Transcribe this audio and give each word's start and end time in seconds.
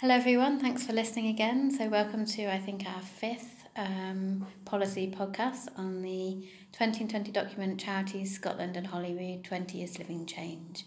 Hello, 0.00 0.14
everyone. 0.14 0.58
Thanks 0.58 0.86
for 0.86 0.94
listening 0.94 1.26
again. 1.26 1.70
So, 1.70 1.86
welcome 1.90 2.24
to, 2.24 2.50
I 2.50 2.58
think, 2.58 2.86
our 2.86 3.02
fifth 3.02 3.66
um, 3.76 4.46
policy 4.64 5.14
podcast 5.14 5.68
on 5.76 6.00
the 6.00 6.48
2020 6.72 7.30
document 7.30 7.78
Charities 7.78 8.34
Scotland 8.34 8.78
and 8.78 8.86
Holyrood 8.86 9.44
20 9.44 9.76
Years 9.76 9.90
Delivering 9.90 10.24
Change. 10.24 10.86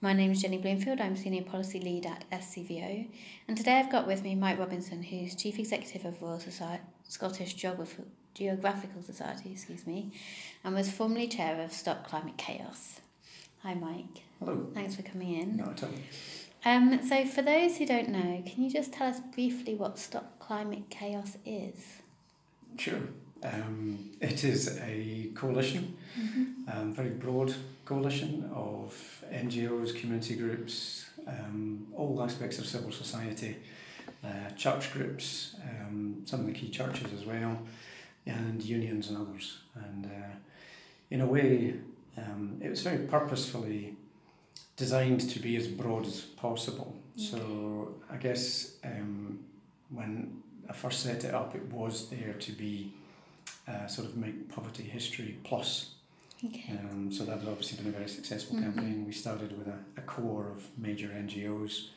My 0.00 0.14
name 0.14 0.30
is 0.30 0.40
Jenny 0.40 0.56
Bloomfield. 0.56 1.02
I'm 1.02 1.18
Senior 1.18 1.42
Policy 1.42 1.80
Lead 1.80 2.06
at 2.06 2.24
SCVO. 2.32 3.06
And 3.46 3.58
today 3.58 3.74
I've 3.74 3.92
got 3.92 4.06
with 4.06 4.22
me 4.22 4.34
Mike 4.34 4.58
Robinson, 4.58 5.02
who's 5.02 5.34
Chief 5.34 5.58
Executive 5.58 6.06
of 6.06 6.22
Royal 6.22 6.40
Society, 6.40 6.82
Scottish 7.06 7.56
Geograph- 7.56 8.06
Geographical 8.32 9.02
Society, 9.02 9.52
excuse 9.52 9.86
me, 9.86 10.12
and 10.64 10.74
was 10.74 10.90
formerly 10.90 11.28
Chair 11.28 11.60
of 11.60 11.74
Stop 11.74 12.08
Climate 12.08 12.38
Chaos. 12.38 13.02
Hi, 13.62 13.74
Mike. 13.74 14.22
Hello. 14.38 14.70
Thanks 14.72 14.94
for 14.96 15.02
coming 15.02 15.34
in. 15.34 15.58
No, 15.58 15.64
at 15.64 15.82
all. 15.82 15.90
Um, 16.64 17.00
so, 17.06 17.24
for 17.24 17.42
those 17.42 17.76
who 17.76 17.86
don't 17.86 18.08
know, 18.08 18.42
can 18.44 18.64
you 18.64 18.70
just 18.70 18.92
tell 18.92 19.08
us 19.08 19.20
briefly 19.34 19.74
what 19.74 19.98
Stop 19.98 20.38
Climate 20.38 20.90
Chaos 20.90 21.36
is? 21.44 22.00
Sure. 22.76 23.00
Um, 23.42 24.10
it 24.20 24.44
is 24.44 24.78
a 24.82 25.28
coalition, 25.34 25.96
um, 26.72 26.92
very 26.92 27.10
broad 27.10 27.54
coalition 27.84 28.50
of 28.54 29.24
NGOs, 29.30 29.94
community 29.94 30.34
groups, 30.34 31.06
um, 31.26 31.86
all 31.94 32.20
aspects 32.22 32.58
of 32.58 32.66
civil 32.66 32.90
society, 32.90 33.56
uh, 34.24 34.50
church 34.56 34.92
groups, 34.92 35.56
um, 35.62 36.22
some 36.24 36.40
of 36.40 36.46
the 36.46 36.52
key 36.52 36.70
churches 36.70 37.12
as 37.12 37.24
well, 37.24 37.58
and 38.26 38.62
unions 38.62 39.10
and 39.10 39.18
others. 39.18 39.58
And 39.74 40.06
uh, 40.06 40.36
in 41.10 41.20
a 41.20 41.26
way, 41.26 41.74
um, 42.16 42.58
it 42.62 42.70
was 42.70 42.82
very 42.82 43.06
purposefully 43.06 43.96
designed 44.76 45.28
to 45.30 45.38
be 45.40 45.56
as 45.56 45.66
broad 45.66 46.06
as 46.06 46.20
possible. 46.20 46.94
So 47.16 47.94
I 48.10 48.16
guess 48.16 48.72
um, 48.84 49.40
when 49.88 50.42
I 50.68 50.72
first 50.74 51.00
set 51.00 51.24
it 51.24 51.32
up, 51.34 51.54
it 51.54 51.64
was 51.72 52.10
there 52.10 52.34
to 52.34 52.52
be 52.52 52.92
uh, 53.66 53.86
sort 53.86 54.06
of 54.08 54.16
make 54.16 54.50
poverty 54.50 54.82
history 54.82 55.38
plus. 55.44 55.94
Okay. 56.44 56.74
Um, 56.78 57.10
so 57.10 57.24
that 57.24 57.38
has 57.38 57.48
obviously 57.48 57.78
been 57.78 57.88
a 57.94 57.96
very 57.96 58.08
successful 58.08 58.56
Mhm. 58.56 58.62
campaign. 58.64 59.04
We 59.06 59.12
started 59.12 59.56
with 59.58 59.66
a, 59.68 59.78
a 59.96 60.02
core 60.02 60.50
of 60.50 60.66
major 60.76 61.08
NGOs 61.08 61.88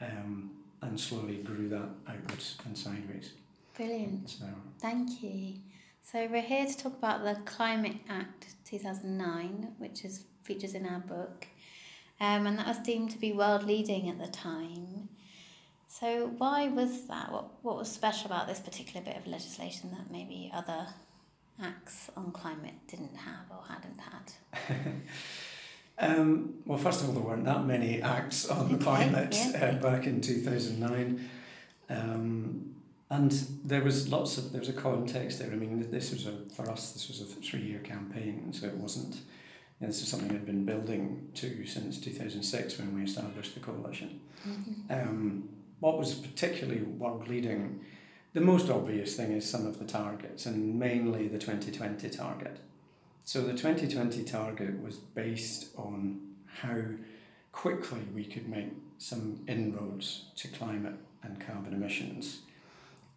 um, 0.00 0.50
and 0.82 0.98
slowly 1.00 1.38
grew 1.38 1.68
that 1.70 1.88
outwards 2.06 2.56
and 2.64 2.78
sideways. 2.78 3.32
Brilliant. 3.76 4.30
So 4.30 4.46
Thank 4.78 5.20
you. 5.22 5.54
So, 6.02 6.28
we're 6.30 6.42
here 6.42 6.66
to 6.66 6.76
talk 6.76 6.92
about 6.98 7.24
the 7.24 7.34
Climate 7.46 7.96
Act 8.10 8.54
2009, 8.66 9.72
which 9.78 10.04
is 10.04 10.24
features 10.42 10.74
in 10.74 10.86
our 10.86 11.00
book, 11.00 11.46
um, 12.20 12.46
and 12.46 12.58
that 12.58 12.66
was 12.66 12.78
deemed 12.78 13.10
to 13.10 13.18
be 13.18 13.32
world 13.32 13.64
leading 13.64 14.08
at 14.08 14.18
the 14.18 14.28
time. 14.28 15.08
So, 15.88 16.32
why 16.38 16.68
was 16.68 17.06
that? 17.06 17.30
What, 17.30 17.50
what 17.62 17.76
was 17.76 17.90
special 17.90 18.26
about 18.26 18.48
this 18.48 18.60
particular 18.60 19.04
bit 19.04 19.16
of 19.16 19.26
legislation 19.26 19.90
that 19.92 20.10
maybe 20.10 20.50
other 20.52 20.86
acts 21.62 22.10
on 22.16 22.32
climate 22.32 22.74
didn't 22.88 23.16
have 23.16 23.46
or 23.50 23.62
hadn't 23.68 24.00
had? 24.00 24.92
Um, 25.98 26.54
well, 26.66 26.78
first 26.78 27.02
of 27.02 27.08
all, 27.08 27.14
there 27.14 27.22
weren't 27.22 27.44
that 27.44 27.64
many 27.66 28.02
acts 28.02 28.48
on 28.48 28.68
the 28.68 28.74
Okay, 28.74 28.84
climate 28.84 29.36
yeah. 29.36 29.76
uh, 29.78 29.82
back 29.82 30.06
in 30.06 30.20
2009. 30.20 31.28
Um, 31.88 32.74
and 33.10 33.30
there 33.64 33.82
was 33.82 34.08
lots 34.08 34.38
of, 34.38 34.50
there 34.50 34.60
was 34.60 34.68
a 34.68 34.72
context 34.72 35.38
there. 35.38 35.52
I 35.52 35.54
mean, 35.54 35.88
this 35.90 36.10
was 36.10 36.26
a, 36.26 36.32
for 36.54 36.68
us, 36.70 36.92
this 36.92 37.08
was 37.08 37.20
a 37.20 37.24
three 37.24 37.60
year 37.60 37.78
campaign, 37.80 38.52
so 38.52 38.66
it 38.66 38.74
wasn't, 38.74 39.18
you 39.80 39.86
know, 39.86 39.92
this 39.92 40.02
is 40.02 40.08
something 40.08 40.30
I'd 40.30 40.46
been 40.46 40.64
building 40.64 41.28
to 41.34 41.66
since 41.66 41.98
2006 41.98 42.78
when 42.78 42.94
we 42.94 43.02
established 43.02 43.54
the 43.54 43.60
coalition. 43.60 44.20
Um, 44.90 45.48
what 45.80 45.98
was 45.98 46.14
particularly 46.14 46.82
world 46.82 47.28
leading, 47.28 47.84
the 48.34 48.40
most 48.40 48.70
obvious 48.70 49.16
thing 49.16 49.32
is 49.32 49.48
some 49.48 49.66
of 49.66 49.78
the 49.78 49.84
targets, 49.84 50.46
and 50.46 50.78
mainly 50.78 51.28
the 51.28 51.38
2020 51.38 52.08
target. 52.10 52.58
So 53.24 53.42
the 53.42 53.52
2020 53.52 54.24
target 54.24 54.82
was 54.82 54.96
based 54.96 55.68
on 55.76 56.20
how 56.46 56.82
quickly 57.52 58.00
we 58.14 58.24
could 58.24 58.48
make 58.48 58.70
some 58.98 59.40
inroads 59.46 60.26
to 60.36 60.48
climate 60.48 60.96
and 61.22 61.40
carbon 61.40 61.72
emissions. 61.72 62.40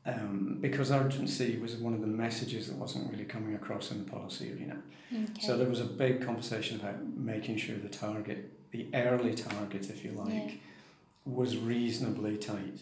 Um, 0.08 0.58
because 0.62 0.90
urgency 0.90 1.58
was 1.58 1.76
one 1.76 1.94
of 1.94 2.00
the 2.00 2.08
messages 2.08 2.68
that 2.68 2.78
wasn't 2.78 3.12
really 3.12 3.26
coming 3.26 3.56
across 3.56 3.92
in 3.92 4.06
the 4.06 4.10
policy 4.10 4.54
arena. 4.54 4.78
Okay. 5.14 5.42
So 5.42 5.58
there 5.58 5.68
was 5.68 5.82
a 5.82 5.86
big 5.86 6.26
conversation 6.26 6.80
about 6.80 7.06
making 7.18 7.58
sure 7.58 7.76
the 7.76 7.90
target, 7.90 8.50
the 8.72 8.88
early 8.94 9.34
target, 9.36 9.90
if 9.90 10.06
you 10.06 10.12
like, 10.12 10.34
Yeah. 10.34 10.52
was 11.26 11.58
reasonably 11.58 12.38
tight. 12.38 12.80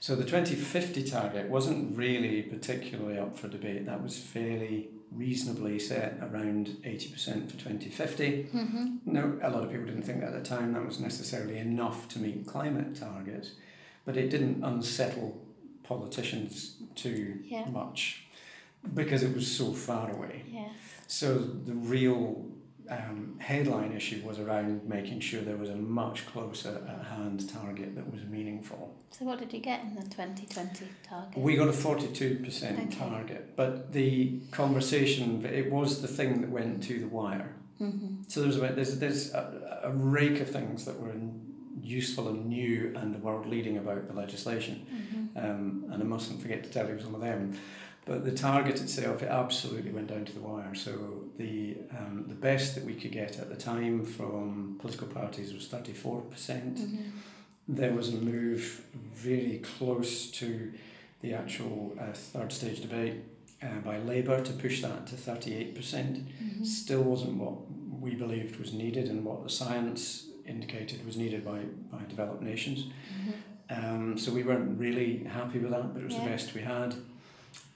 So 0.00 0.16
the 0.16 0.24
2050 0.24 1.04
target 1.04 1.50
wasn't 1.50 1.94
really 1.94 2.40
particularly 2.42 3.18
up 3.18 3.38
for 3.38 3.48
debate. 3.48 3.84
That 3.84 4.02
was 4.02 4.18
fairly 4.18 4.88
reasonably 5.12 5.78
set 5.78 6.18
around 6.22 6.78
80% 6.84 7.50
for 7.50 7.58
2050. 7.58 8.48
mm-hmm. 8.54 8.96
No, 9.04 9.38
a 9.42 9.50
lot 9.50 9.62
of 9.62 9.70
people 9.70 9.86
didn't 9.86 10.02
think 10.04 10.20
that 10.20 10.32
at 10.32 10.42
the 10.42 10.48
time 10.48 10.72
that 10.72 10.86
was 10.86 11.00
necessarily 11.00 11.58
enough 11.58 12.08
to 12.10 12.18
meet 12.18 12.46
climate 12.46 12.96
targets, 12.96 13.50
but 14.06 14.16
it 14.16 14.30
didn't 14.30 14.64
unsettle 14.64 15.38
politicians 15.86 16.76
too 16.94 17.38
Yeah. 17.44 17.66
much 17.70 18.26
because 18.94 19.22
it 19.22 19.34
was 19.34 19.46
so 19.50 19.72
far 19.72 20.10
away. 20.16 20.42
Yes. 20.52 20.70
So 21.06 21.38
the 21.38 21.74
real 21.74 22.46
um, 22.88 23.34
headline 23.40 23.92
issue 23.92 24.22
was 24.24 24.38
around 24.38 24.84
making 24.88 25.18
sure 25.18 25.40
there 25.40 25.56
was 25.56 25.70
a 25.70 25.74
much 25.74 26.24
closer 26.26 26.80
at 26.88 27.04
hand 27.06 27.48
target 27.48 27.96
that 27.96 28.12
was 28.12 28.22
meaningful. 28.24 28.94
So, 29.10 29.24
what 29.24 29.40
did 29.40 29.52
you 29.52 29.58
get 29.58 29.80
in 29.82 29.96
the 29.96 30.02
2020 30.02 30.86
target? 31.02 31.36
We 31.36 31.56
got 31.56 31.66
a 31.66 31.72
42% 31.72 32.72
Okay. 32.78 32.96
target, 32.96 33.56
but 33.56 33.92
the 33.92 34.38
conversation, 34.52 35.44
it 35.44 35.68
was 35.72 36.00
the 36.00 36.06
thing 36.08 36.40
that 36.42 36.50
went 36.50 36.82
to 36.84 37.00
the 37.00 37.08
wire. 37.08 37.56
mm-hmm. 37.80 38.22
So 38.28 38.42
there's 38.42 38.56
about 38.56 38.76
there's 38.76 38.98
there's 39.00 39.34
a, 39.34 39.80
a 39.84 39.90
rake 39.90 40.40
of 40.40 40.48
things 40.48 40.84
that 40.84 40.96
were 41.00 41.10
useful 41.86 42.28
and 42.28 42.46
new 42.46 42.92
and 42.96 43.22
world 43.22 43.46
leading 43.46 43.76
about 43.78 44.06
the 44.08 44.14
legislation, 44.14 44.76
Mm-hmm. 44.86 45.38
um, 45.44 45.84
and 45.90 46.02
I 46.02 46.06
mustn't 46.06 46.40
forget 46.42 46.64
to 46.64 46.70
tell 46.70 46.88
you 46.88 46.98
some 47.00 47.14
of 47.14 47.20
them. 47.20 47.58
But 48.04 48.24
the 48.24 48.32
target 48.32 48.80
itself, 48.80 49.22
it 49.22 49.28
absolutely 49.28 49.90
went 49.90 50.06
down 50.08 50.24
to 50.26 50.32
the 50.32 50.40
wire. 50.40 50.74
So 50.74 50.92
the 51.38 51.76
um, 51.98 52.24
the 52.28 52.34
best 52.48 52.74
that 52.74 52.84
we 52.84 52.94
could 52.94 53.12
get 53.12 53.38
at 53.42 53.48
the 53.48 53.56
time 53.56 54.04
from 54.04 54.76
political 54.80 55.08
parties 55.08 55.52
was 55.52 55.66
thirty 55.68 55.92
four 55.92 56.20
percent. 56.32 56.76
Mm-hmm. 56.78 57.10
There 57.68 57.92
was 57.92 58.08
a 58.14 58.16
move 58.16 58.62
really 59.24 59.58
close 59.58 60.30
to 60.40 60.48
the 61.22 61.34
actual 61.34 61.96
uh, 62.00 62.12
third 62.12 62.52
stage 62.52 62.80
debate 62.80 63.14
uh, 63.62 63.80
by 63.84 63.98
Labour 63.98 64.40
to 64.48 64.52
push 64.52 64.82
that 64.82 65.06
to 65.08 65.16
thirty 65.16 65.54
eight 65.58 65.74
percent 65.74 66.12
Mm-hmm. 66.18 66.64
still 66.64 67.02
wasn't 67.02 67.34
what 67.42 67.54
we 68.04 68.14
believed 68.14 68.54
was 68.60 68.72
needed 68.72 69.06
and 69.08 69.24
what 69.24 69.42
the 69.42 69.50
science 69.50 70.02
indicated 70.46 71.04
was 71.06 71.16
needed 71.16 71.44
by, 71.44 71.60
by 71.90 72.04
developed 72.08 72.42
nations. 72.42 72.84
Mm-hmm. 72.84 73.32
Um, 73.68 74.18
so 74.18 74.32
we 74.32 74.42
weren't 74.44 74.78
really 74.78 75.24
happy 75.24 75.58
with 75.58 75.70
that, 75.72 75.92
but 75.92 76.00
it 76.02 76.04
was 76.04 76.14
Yeah. 76.14 76.24
the 76.24 76.30
best 76.30 76.54
we 76.54 76.60
had. 76.62 76.94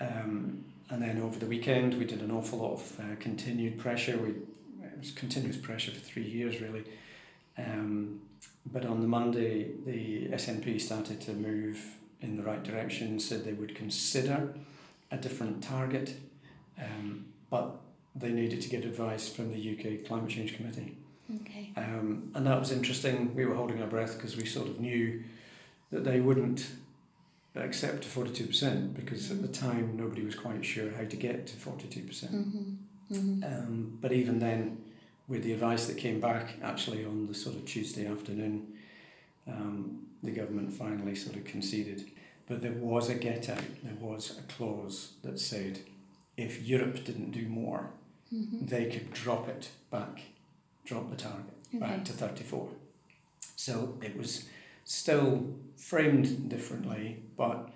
Um, 0.01 0.65
and 0.89 1.03
then 1.03 1.21
over 1.21 1.39
the 1.39 1.47
weekend, 1.47 1.95
we 1.95 2.05
did 2.05 2.21
an 2.21 2.31
awful 2.31 2.61
lot 2.61 2.73
of 2.75 3.01
uh, 3.01 3.17
continued 3.21 3.79
pressure. 3.79 4.17
We, 4.19 4.31
it 4.31 4.99
was 4.99 5.13
continuous 5.13 5.57
pressure 5.57 5.91
for 5.93 6.01
three 6.01 6.25
years, 6.25 6.61
really. 6.61 6.85
Um, 7.59 8.21
but 8.73 8.85
on 8.85 9.01
the 9.01 9.07
Monday, 9.07 9.71
the 9.87 10.29
SNP 10.29 10.81
started 10.81 11.21
to 11.23 11.33
move 11.33 11.79
in 12.21 12.37
the 12.37 12.43
right 12.43 12.63
direction, 12.63 13.19
said 13.19 13.45
they 13.45 13.53
would 13.53 13.75
consider 13.75 14.55
a 15.11 15.17
different 15.17 15.63
target, 15.63 16.15
um, 16.79 17.27
but 17.51 17.77
they 18.15 18.31
needed 18.31 18.61
to 18.63 18.69
get 18.69 18.85
advice 18.85 19.29
from 19.29 19.53
the 19.53 19.59
UK 19.59 20.07
Climate 20.07 20.31
Change 20.31 20.57
Committee. 20.57 20.97
Okay. 21.43 21.73
Um, 21.77 22.31
and 22.35 22.47
that 22.47 22.59
was 22.59 22.73
interesting. 22.73 23.35
We 23.35 23.47
were 23.47 23.55
holding 23.55 23.81
our 23.81 23.89
breath 23.89 24.17
because 24.17 24.37
we 24.37 24.47
sort 24.47 24.69
of 24.69 24.81
knew 24.81 25.23
that 25.91 26.05
they 26.05 26.21
wouldn't 26.21 26.67
accept 27.57 28.05
42% 28.05 28.95
because 28.95 29.31
at 29.31 29.43
the 29.43 29.49
time 29.49 29.97
nobody 29.97 30.25
was 30.25 30.35
quite 30.35 30.65
sure 30.65 30.91
how 30.93 31.05
to 31.05 31.17
get 31.17 31.47
to 31.49 31.57
42%. 31.57 32.07
Mm-hmm. 32.07 32.73
Mm-hmm. 33.13 33.45
Um, 33.45 33.99
but 34.01 34.13
even 34.13 34.39
then, 34.39 34.79
with 35.27 35.43
the 35.43 35.53
advice 35.53 35.87
that 35.87 35.97
came 35.97 36.21
back 36.21 36.55
actually 36.63 37.05
on 37.05 37.27
the 37.27 37.35
sort 37.35 37.57
of 37.57 37.65
Tuesday 37.65 38.07
afternoon, 38.07 38.73
um, 39.49 40.07
the 40.23 40.31
government 40.31 40.73
finally 40.73 41.15
sort 41.15 41.37
of 41.37 41.45
conceded. 41.45 42.05
But 42.49 42.63
there 42.63 42.73
was 42.73 43.09
a 43.09 43.15
get 43.15 43.49
out, 43.49 43.63
there 43.83 43.95
was 44.01 44.39
a 44.39 44.43
clause 44.53 45.13
that 45.23 45.39
said 45.39 45.81
if 46.37 46.63
Europe 46.63 47.05
didn't 47.05 47.31
do 47.31 47.49
more, 47.49 47.91
Mm-hmm. 48.33 48.67
they 48.67 48.85
could 48.85 49.13
drop 49.13 49.49
it 49.49 49.71
back, 49.91 50.21
drop 50.85 51.11
the 51.11 51.17
target 51.17 51.45
Okay. 51.69 51.79
back 51.79 52.05
to 52.05 52.13
34. 52.13 52.69
So 53.57 53.97
it 54.03 54.17
was 54.17 54.49
still 54.85 55.55
framed 55.77 56.49
differently, 56.49 57.23
but 57.37 57.69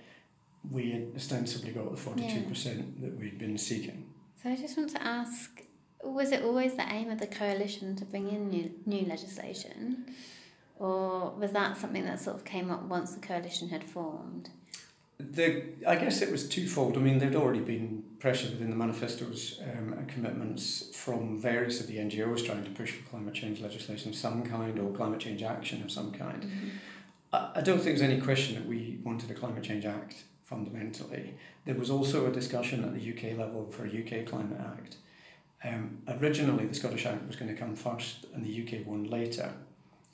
we 0.70 0.90
had 0.90 1.12
ostensibly 1.14 1.70
got 1.70 1.94
the 1.94 2.00
42% 2.00 3.00
that 3.02 3.16
we'd 3.18 3.38
been 3.38 3.56
seeking. 3.58 4.10
So 4.42 4.50
I 4.50 4.56
just 4.56 4.76
want 4.76 4.90
to 4.90 5.02
ask 5.02 5.62
was 6.02 6.32
it 6.32 6.42
always 6.42 6.74
the 6.74 6.86
aim 6.92 7.08
of 7.10 7.18
the 7.18 7.26
coalition 7.26 7.96
to 7.96 8.04
bring 8.04 8.28
in 8.28 8.50
new, 8.50 8.70
new 8.84 9.06
legislation? 9.06 10.06
or 10.76 11.30
was 11.38 11.52
that 11.52 11.76
something 11.76 12.04
that 12.04 12.20
sort 12.20 12.36
of 12.36 12.44
came 12.44 12.68
up 12.70 12.82
once 12.82 13.14
the 13.14 13.20
coalition 13.20 13.68
had 13.68 13.84
formed? 13.84 14.50
The, 15.18 15.62
I 15.86 15.96
guess 15.96 16.22
it 16.22 16.30
was 16.30 16.48
twofold. 16.48 16.96
I 16.96 17.00
mean, 17.00 17.18
there'd 17.18 17.36
already 17.36 17.60
been 17.60 18.04
pressure 18.18 18.50
within 18.50 18.70
the 18.70 18.76
manifestos 18.76 19.60
um, 19.60 19.92
and 19.92 20.08
commitments 20.08 20.90
from 20.94 21.38
various 21.38 21.80
of 21.80 21.86
the 21.86 21.98
NGOs 21.98 22.44
trying 22.44 22.64
to 22.64 22.70
push 22.70 22.92
for 22.92 23.08
climate 23.10 23.34
change 23.34 23.60
legislation 23.60 24.10
of 24.10 24.16
some 24.16 24.42
kind 24.42 24.78
or 24.78 24.90
climate 24.92 25.20
change 25.20 25.42
action 25.42 25.82
of 25.82 25.90
some 25.90 26.10
kind. 26.10 26.42
Mm-hmm. 26.42 26.68
I, 27.34 27.50
I 27.56 27.60
don't 27.60 27.76
think 27.76 27.98
there's 27.98 28.10
any 28.10 28.20
question 28.20 28.54
that 28.54 28.66
we 28.66 28.98
wanted 29.02 29.30
a 29.30 29.34
Climate 29.34 29.62
Change 29.62 29.84
Act 29.84 30.24
fundamentally. 30.44 31.34
There 31.64 31.74
was 31.74 31.90
also 31.90 32.26
a 32.26 32.30
discussion 32.32 32.84
at 32.84 32.94
the 32.94 33.10
UK 33.10 33.38
level 33.38 33.66
for 33.70 33.84
a 33.84 33.88
UK 33.88 34.26
Climate 34.26 34.60
Act. 34.60 34.96
Um, 35.64 35.98
originally, 36.20 36.66
the 36.66 36.74
Scottish 36.74 37.06
Act 37.06 37.26
was 37.26 37.36
going 37.36 37.52
to 37.52 37.58
come 37.58 37.74
first 37.74 38.26
and 38.34 38.44
the 38.44 38.62
UK 38.62 38.86
one 38.86 39.04
later. 39.04 39.52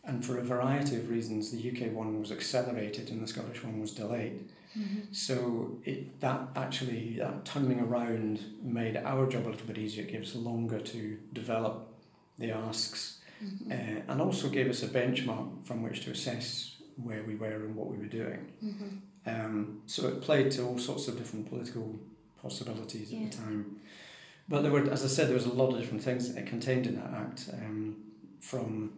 And 0.04 0.24
for 0.24 0.38
a 0.38 0.42
variety 0.42 0.96
of 0.96 1.10
reasons, 1.10 1.50
the 1.50 1.70
UK 1.70 1.92
one 1.92 2.18
was 2.18 2.32
accelerated 2.32 3.10
and 3.10 3.22
the 3.22 3.26
Scottish 3.26 3.62
one 3.62 3.80
was 3.80 3.92
delayed. 3.92 4.48
Mm-hmm. 4.78 5.12
So 5.12 5.78
it 5.84 6.20
that 6.20 6.48
actually 6.56 7.16
that 7.18 7.44
turning 7.44 7.80
around 7.80 8.40
made 8.62 8.96
our 8.96 9.28
job 9.28 9.46
a 9.46 9.50
little 9.50 9.66
bit 9.66 9.78
easier. 9.78 10.04
It 10.04 10.12
gave 10.12 10.22
us 10.22 10.34
longer 10.34 10.80
to 10.80 11.18
develop 11.32 11.88
the 12.38 12.52
asks, 12.52 13.18
Mm-hmm. 13.42 13.72
uh, 13.72 14.12
and 14.12 14.20
also 14.20 14.50
gave 14.50 14.68
us 14.68 14.82
a 14.82 14.88
benchmark 14.88 15.64
from 15.64 15.82
which 15.82 16.04
to 16.04 16.10
assess 16.10 16.76
where 17.02 17.22
we 17.22 17.36
were 17.36 17.64
and 17.64 17.74
what 17.74 17.88
we 17.88 17.96
were 17.96 18.04
doing. 18.04 18.52
Mm-hmm. 18.62 18.88
Um, 19.26 19.80
so 19.86 20.08
it 20.08 20.20
played 20.20 20.50
to 20.52 20.62
all 20.64 20.76
sorts 20.76 21.08
of 21.08 21.16
different 21.16 21.48
political 21.48 21.98
possibilities 22.42 23.12
at 23.12 23.30
the 23.30 23.36
time. 23.38 23.80
But 24.46 24.62
there 24.62 24.70
were, 24.70 24.90
as 24.90 25.04
I 25.04 25.08
said, 25.08 25.28
there 25.28 25.34
was 25.34 25.46
a 25.46 25.52
lot 25.52 25.72
of 25.72 25.80
different 25.80 26.02
things 26.02 26.30
contained 26.46 26.86
in 26.86 26.96
that 26.96 27.14
act, 27.14 27.48
um, 27.54 27.96
from 28.40 28.92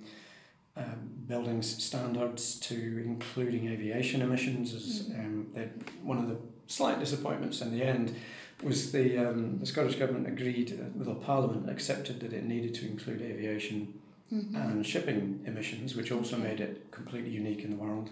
um, 0.76 1.10
buildings 1.26 1.82
standards 1.82 2.58
to 2.60 3.02
including 3.04 3.69
aviation 3.69 4.22
emissions. 4.22 4.74
As 4.74 5.08
Mhm. 5.08 5.19
um, 5.20 5.70
one 6.02 6.19
of 6.19 6.28
the 6.28 6.36
slight 6.66 6.98
disappointments 6.98 7.60
in 7.60 7.70
the 7.70 7.82
end 7.84 8.14
was 8.62 8.92
the 8.92 9.19
um, 9.19 9.58
the 9.58 9.66
Scottish 9.66 9.96
government 9.96 10.26
agreed 10.28 10.72
uh, 10.72 10.84
with 10.96 11.06
the 11.08 11.14
Parliament 11.14 11.69
accepted 11.69 12.20
that 12.20 12.32
it 12.32 12.44
needed 12.44 12.74
to 12.74 12.86
include 12.86 13.20
aviation 13.22 13.94
Mm-hmm. 14.32 14.56
and 14.56 14.86
shipping 14.86 15.40
emissions, 15.46 15.94
which 15.94 16.10
also 16.10 16.38
made 16.38 16.58
it 16.58 16.90
completely 16.90 17.28
unique 17.28 17.64
in 17.64 17.70
the 17.70 17.76
world. 17.76 18.08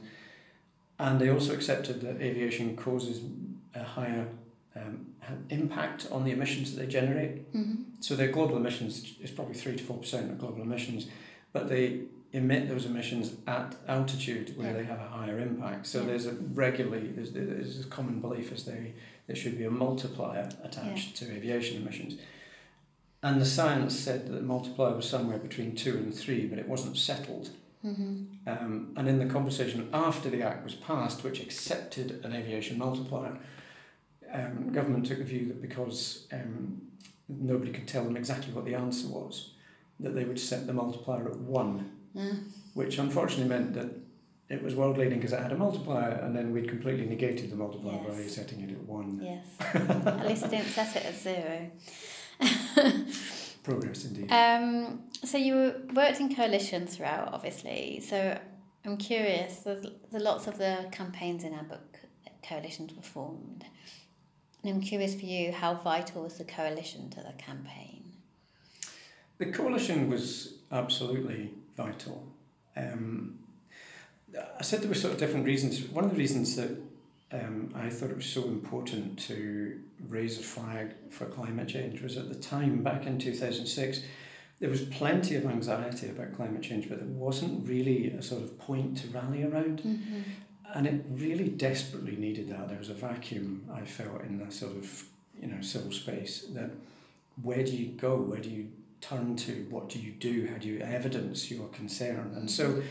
And 0.99 1.19
they 1.19 1.31
also 1.31 1.55
accepted 1.55 2.03
that 2.03 2.21
aviation 2.21 2.77
causes 2.77 3.23
a 3.75 3.83
higher 3.83 4.29
um, 4.77 5.07
impact 5.49 6.09
on 6.13 6.25
the 6.25 6.33
emissions 6.33 6.75
that 6.75 6.81
they 6.83 6.87
generate. 6.87 7.51
Mm-hmm. 7.55 7.85
So 8.01 8.17
their 8.17 8.31
global 8.31 8.59
emissions 8.59 9.15
is 9.23 9.31
probably 9.31 9.55
3 9.55 9.77
to 9.77 9.83
4% 9.83 10.31
of 10.31 10.39
global 10.39 10.61
emissions, 10.61 11.07
but 11.55 11.71
they 11.71 12.01
emit 12.33 12.69
those 12.69 12.87
emissions 12.87 13.33
at 13.47 13.75
altitude 13.89 14.57
where 14.57 14.69
Yeah. 14.69 14.73
they 14.75 14.85
have 14.85 15.01
a 15.01 15.09
higher 15.09 15.39
impact. 15.39 15.87
So 15.87 16.01
Yeah. 16.01 16.07
there's 16.07 16.27
a 16.27 16.33
regularly, 16.33 17.09
there's, 17.09 17.33
there's 17.33 17.81
a 17.81 17.89
common 17.89 18.21
belief 18.21 18.53
is 18.53 18.65
there, 18.65 18.87
there 19.27 19.37
should 19.37 19.59
be 19.59 19.65
a 19.65 19.71
multiplier 19.71 20.49
attached 20.63 21.17
to 21.17 21.31
aviation 21.31 21.83
emissions. 21.83 22.15
And 23.23 23.41
the 23.41 23.47
science 23.47 23.99
said 23.99 24.27
that 24.27 24.33
the 24.33 24.43
multiplier 24.43 24.95
was 24.95 25.09
somewhere 25.09 25.39
between 25.39 25.75
two 25.75 25.97
and 25.97 26.15
three, 26.15 26.47
but 26.47 26.59
it 26.59 26.69
wasn't 26.69 26.97
settled. 26.97 27.51
Mm-hmm. 27.85 28.25
Um, 28.47 28.93
and 28.97 29.09
in 29.09 29.19
the 29.19 29.27
conversation 29.27 29.89
after 29.93 30.31
the 30.31 30.43
Act 30.43 30.65
was 30.65 30.75
passed, 30.75 31.23
which 31.25 31.41
accepted 31.41 32.25
an 32.25 32.33
aviation 32.35 32.79
multiplier, 32.79 33.39
um, 34.33 34.73
government 34.73 35.07
took 35.07 35.19
the 35.19 35.25
view 35.25 35.47
that 35.49 35.61
because 35.61 36.27
um, 36.33 36.81
nobody 37.29 37.73
could 37.73 37.89
tell 37.89 38.05
them 38.05 38.17
exactly 38.17 38.53
what 38.53 38.65
the 38.65 38.75
answer 38.75 39.09
was, 39.09 39.51
that 39.99 40.15
they 40.15 40.25
would 40.25 40.39
set 40.39 40.67
the 40.67 40.73
multiplier 40.73 41.29
at 41.29 41.37
one, 41.39 41.91
Which 42.75 42.99
unfortunately 42.99 43.49
meant 43.49 43.75
that 43.75 43.91
it 44.49 44.63
was 44.63 44.75
world 44.75 44.99
leading 44.99 45.19
because 45.19 45.33
it 45.33 45.41
had 45.41 45.53
a 45.53 45.57
multiplier, 45.57 46.11
and 46.11 46.35
then 46.35 46.53
we'd 46.53 46.69
completely 46.69 47.07
negated 47.07 47.51
the 47.51 47.57
multiplier 47.57 47.99
by 47.99 48.27
setting 48.27 48.61
it 48.63 48.71
at 48.71 48.83
one. 48.83 49.21
yes. 49.23 49.47
At 50.07 50.27
least 50.27 50.45
I 50.45 50.49
didn't 50.49 50.67
set 50.67 50.97
it 50.97 51.07
at 51.07 51.15
zero. 51.15 51.71
Progress 53.63 54.05
indeed. 54.07 54.31
Um, 54.33 55.05
so 55.25 55.39
you 55.39 55.75
worked 55.95 56.19
in 56.19 56.35
coalitions 56.35 56.97
throughout, 56.97 57.33
obviously. 57.33 58.01
So 58.01 58.39
I'm 58.85 58.97
curious. 58.97 59.59
There's, 59.59 59.87
there's 60.11 60.23
lots 60.23 60.49
of 60.49 60.59
the 60.59 60.89
campaigns 60.91 61.45
in 61.45 61.55
our 61.55 61.63
book 61.63 61.99
that 62.25 62.43
coalitions 62.43 62.93
were 62.95 63.03
formed, 63.03 63.65
and 64.63 64.75
I'm 64.75 64.81
curious 64.81 65.15
for 65.15 65.27
you 65.27 65.53
how 65.53 65.75
vital 65.75 66.23
was 66.23 66.39
the 66.39 66.45
coalition 66.45 67.09
to 67.11 67.21
the 67.21 67.33
campaign? 67.39 68.13
The 69.39 69.47
coalition 69.47 70.11
was 70.11 70.55
absolutely 70.71 71.51
vital. 71.83 72.27
Um, 72.77 73.39
I 74.59 74.63
said 74.63 74.81
there 74.81 74.89
were 74.89 74.95
sort 74.95 75.13
of 75.13 75.19
different 75.19 75.47
reasons. 75.47 75.83
One 75.83 76.05
of 76.05 76.11
the 76.11 76.17
reasons 76.17 76.57
that 76.57 76.71
um, 77.33 77.73
I 77.75 77.89
thought 77.91 78.11
it 78.11 78.17
was 78.17 78.27
so 78.27 78.45
important 78.45 79.19
to 79.21 79.81
raise 80.09 80.39
a 80.39 80.43
flag 80.43 80.93
for 81.11 81.27
climate 81.27 81.69
change 81.69 82.01
was 82.01 82.17
at 82.17 82.29
the 82.29 82.35
time, 82.35 82.83
back 82.83 83.07
in 83.07 83.19
2006, 83.19 84.03
there 84.61 84.71
was 84.71 84.83
plenty 84.83 85.37
of 85.37 85.47
anxiety 85.47 86.09
about 86.11 86.35
climate 86.35 86.63
change, 86.63 86.89
but 86.89 86.99
there 86.99 87.09
wasn't 87.09 87.67
really 87.67 88.11
a 88.11 88.23
sort 88.23 88.43
of 88.43 88.59
point 88.59 88.99
to 88.99 89.09
rally 89.09 89.43
around. 89.43 89.81
Mm-hmm. 89.81 90.21
And 90.75 90.87
it 90.87 91.05
really 91.11 91.49
desperately 91.49 92.15
needed 92.15 92.49
that. 92.51 92.69
There 92.69 92.79
was 92.79 92.91
a 92.91 92.95
vacuum 92.95 93.65
I 93.73 93.85
felt 93.85 94.23
in 94.23 94.39
the 94.39 94.53
sort 94.53 94.77
of 94.77 95.05
you 95.41 95.49
know 95.49 95.61
civil 95.63 95.91
space. 95.91 96.47
That 96.51 96.71
where 97.43 97.65
do 97.65 97.73
you 97.73 97.89
go? 97.89 98.17
Where 98.17 98.39
do 98.39 98.51
you 98.51 98.69
turn 99.01 99.37
to? 99.37 99.67
What 99.71 99.89
do 99.89 99.99
you 99.99 100.13
do? 100.13 100.49
How 100.51 100.59
do 100.59 100.69
you 100.69 100.81
evidence 100.81 101.51
your 101.51 101.69
concern? 101.69 102.33
And 102.37 102.51
so, 102.51 102.83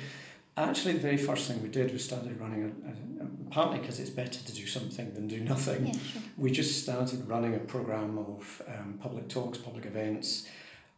actually, 0.57 0.93
the 0.93 0.99
very 0.99 1.17
first 1.17 1.47
thing 1.47 1.61
we 1.61 1.69
did 1.69 1.91
was 1.91 2.03
started 2.03 2.39
running 2.39 2.63
a, 2.63 3.23
a, 3.23 3.27
partly 3.51 3.79
because 3.79 3.99
it's 3.99 4.09
better 4.09 4.43
to 4.43 4.51
do 4.53 4.65
something 4.65 5.13
than 5.13 5.27
do 5.27 5.39
nothing. 5.39 5.87
Yeah, 5.87 5.93
sure. 5.93 6.21
We 6.37 6.51
just 6.51 6.83
started 6.83 7.27
running 7.27 7.55
a 7.55 7.59
program 7.59 8.17
of 8.17 8.61
um, 8.67 8.99
public 9.01 9.29
talks, 9.29 9.57
public 9.57 9.85
events. 9.85 10.47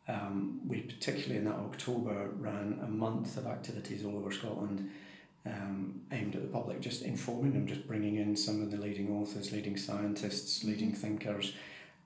Um, 0.07 0.61
we 0.67 0.81
particularly 0.81 1.37
in 1.37 1.45
that 1.45 1.55
October 1.55 2.29
ran 2.39 2.79
a 2.83 2.87
month 2.87 3.37
of 3.37 3.45
activities 3.45 4.03
all 4.03 4.17
over 4.17 4.31
Scotland 4.31 4.89
um, 5.45 6.01
aimed 6.11 6.35
at 6.35 6.41
the 6.41 6.47
public, 6.47 6.81
just 6.81 7.03
informing 7.03 7.53
them, 7.53 7.67
just 7.67 7.87
bringing 7.87 8.17
in 8.17 8.35
some 8.35 8.61
of 8.61 8.71
the 8.71 8.77
leading 8.77 9.09
authors, 9.11 9.51
leading 9.51 9.77
scientists, 9.77 10.63
leading 10.63 10.91
Mhm. 10.91 10.97
thinkers, 10.97 11.53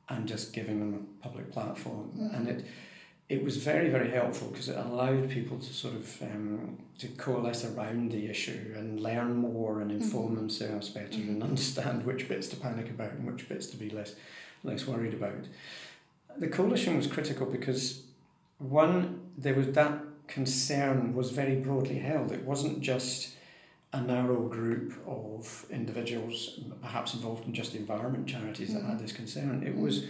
and 0.10 0.28
just 0.28 0.54
giving 0.54 0.80
them 0.80 0.94
a 0.94 1.24
public 1.24 1.52
platform. 1.52 2.12
Mhm. 2.16 2.38
And 2.38 2.48
it 2.48 2.66
it 3.28 3.44
was 3.44 3.58
very 3.58 3.90
very 3.90 4.10
helpful 4.12 4.48
because 4.50 4.70
it 4.70 4.78
allowed 4.78 5.30
people 5.30 5.58
to 5.58 5.74
sort 5.74 5.96
of 5.96 6.22
um, 6.22 6.78
to 7.00 7.08
coalesce 7.10 7.66
around 7.66 8.12
the 8.12 8.28
issue 8.30 8.74
and 8.78 9.00
learn 9.02 9.36
more 9.36 9.82
and 9.82 9.92
inform 9.92 10.34
Mhm. 10.34 10.36
themselves 10.38 10.90
better 10.90 11.18
Mhm. 11.18 11.30
and 11.30 11.44
understand 11.44 12.06
which 12.06 12.28
bits 12.30 12.48
to 12.50 12.56
panic 12.56 12.90
about 12.90 13.14
and 13.14 13.26
which 13.32 13.50
bits 13.50 13.68
to 13.68 13.78
be 13.78 13.90
less 13.90 14.16
less 14.64 14.88
worried 14.88 15.14
about. 15.14 15.48
The 16.38 16.48
coalition 16.48 16.98
was 16.98 17.08
critical 17.08 17.46
because 17.48 18.04
one 18.60 19.20
there 19.38 19.54
was 19.56 19.72
that 19.74 20.02
concern 20.28 21.14
was 21.14 21.32
very 21.32 21.56
broadly 21.56 22.00
held. 22.00 22.32
It 22.32 22.44
wasn't 22.44 22.82
just 22.82 23.36
a 23.94 24.02
narrow 24.02 24.48
group 24.50 24.94
of 25.08 25.66
individuals, 25.70 26.60
perhaps 26.82 27.14
involved 27.14 27.46
in 27.48 27.54
just 27.54 27.76
environment 27.76 28.28
charities, 28.28 28.74
that 28.74 28.84
had 28.84 28.98
Mhm. 28.98 29.02
this 29.02 29.12
concern. 29.14 29.64
It 29.66 29.76
was 29.76 30.06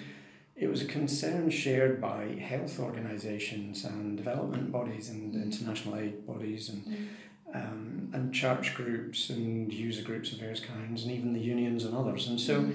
it 0.55 0.67
was 0.69 0.81
a 0.81 0.85
concern 0.85 1.49
shared 1.49 1.99
by 1.99 2.27
health 2.39 2.79
organisations 2.79 3.83
and 3.83 4.15
development 4.17 4.71
bodies 4.71 5.09
and 5.09 5.33
Mhm. 5.33 5.43
international 5.43 5.97
aid 5.97 6.25
bodies 6.25 6.69
and 6.69 6.85
Mm. 6.85 7.07
um, 7.53 8.09
and 8.13 8.33
church 8.33 8.73
groups 8.75 9.29
and 9.29 9.71
user 9.71 10.01
groups 10.03 10.31
of 10.33 10.39
various 10.39 10.59
kinds 10.59 11.03
and 11.03 11.11
even 11.13 11.31
the 11.33 11.39
unions 11.39 11.85
and 11.85 11.93
others. 11.95 12.27
And 12.27 12.39
so 12.39 12.63
Mhm. 12.63 12.73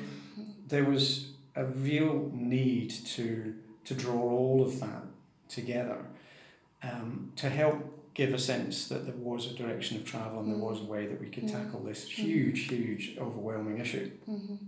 there 0.69 0.85
was 0.85 1.33
a 1.57 1.65
real 1.67 2.31
need 2.35 2.91
to 3.17 3.55
to 3.85 3.95
draw 3.95 4.21
all 4.21 4.63
of 4.63 4.79
that 4.81 5.03
together 5.49 5.99
um, 6.83 7.33
to 7.37 7.49
help 7.49 8.15
give 8.15 8.33
a 8.35 8.39
sense 8.39 8.89
that 8.89 9.05
there 9.07 9.17
was 9.17 9.51
a 9.51 9.55
direction 9.55 9.97
of 9.97 10.05
travel 10.05 10.41
and 10.41 10.51
there 10.53 10.59
was 10.59 10.81
a 10.81 10.85
way 10.85 11.07
that 11.07 11.21
we 11.21 11.29
could 11.29 11.45
Mm. 11.45 11.51
tackle 11.53 11.81
this 11.81 12.09
huge, 12.09 12.69
huge, 12.69 13.17
overwhelming 13.19 13.79
issue. 13.79 14.11
Mhm. 14.29 14.59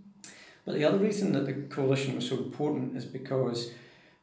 But 0.65 0.75
the 0.75 0.85
other 0.85 0.99
reason 0.99 1.33
that 1.33 1.47
the 1.47 1.55
coalition 1.75 2.15
was 2.15 2.29
so 2.29 2.37
important 2.37 2.97
is 2.97 3.05
because 3.05 3.73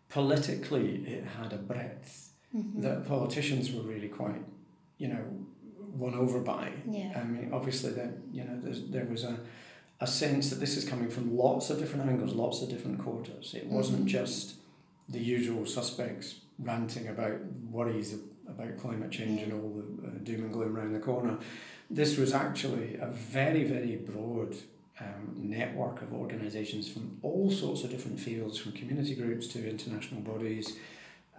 politically 0.09 1.03
it 1.05 1.23
had 1.25 1.53
a 1.53 1.57
breadth 1.57 2.33
Mhm. 2.55 2.81
that 2.81 3.05
politicians 3.07 3.71
were 3.71 3.81
really 3.83 4.07
quite, 4.07 4.43
you 4.97 5.07
know, 5.07 5.23
won 5.95 6.13
over 6.15 6.39
by. 6.39 6.71
Yeah. 6.89 7.11
I 7.19 7.23
mean, 7.25 7.49
obviously, 7.53 7.91
that 7.93 8.11
you 8.31 8.43
know, 8.43 8.59
there 8.89 9.05
was 9.05 9.23
a, 9.23 9.39
a 9.99 10.07
sense 10.07 10.49
that 10.49 10.59
this 10.59 10.75
is 10.77 10.83
coming 10.85 11.09
from 11.09 11.35
lots 11.37 11.69
of 11.69 11.77
different 11.79 12.09
angles, 12.09 12.33
lots 12.33 12.61
of 12.61 12.69
different 12.69 12.99
quarters. 12.99 13.53
It 13.55 13.67
wasn't 13.67 14.05
Mhm. 14.05 14.07
just 14.07 14.55
the 15.09 15.19
usual 15.19 15.65
suspects 15.65 16.41
ranting 16.59 17.07
about 17.07 17.39
worries 17.71 18.15
about 18.47 18.77
climate 18.77 19.11
change 19.11 19.41
and 19.41 19.53
all 19.53 19.69
the 19.79 20.07
uh, 20.07 20.11
doom 20.23 20.43
and 20.45 20.53
gloom 20.53 20.75
around 20.75 20.93
the 20.93 20.99
corner. 20.99 21.37
This 21.91 22.17
was 22.17 22.33
actually 22.33 22.95
a 22.95 23.07
very, 23.07 23.63
very 23.63 23.95
broad 23.95 24.55
um, 25.01 25.33
network 25.35 26.01
of 26.01 26.13
organisations 26.13 26.91
from 26.91 27.17
all 27.21 27.49
sorts 27.51 27.83
of 27.83 27.89
different 27.89 28.19
fields, 28.19 28.57
from 28.57 28.71
community 28.73 29.15
groups 29.15 29.47
to 29.47 29.69
international 29.69 30.21
bodies, 30.21 30.77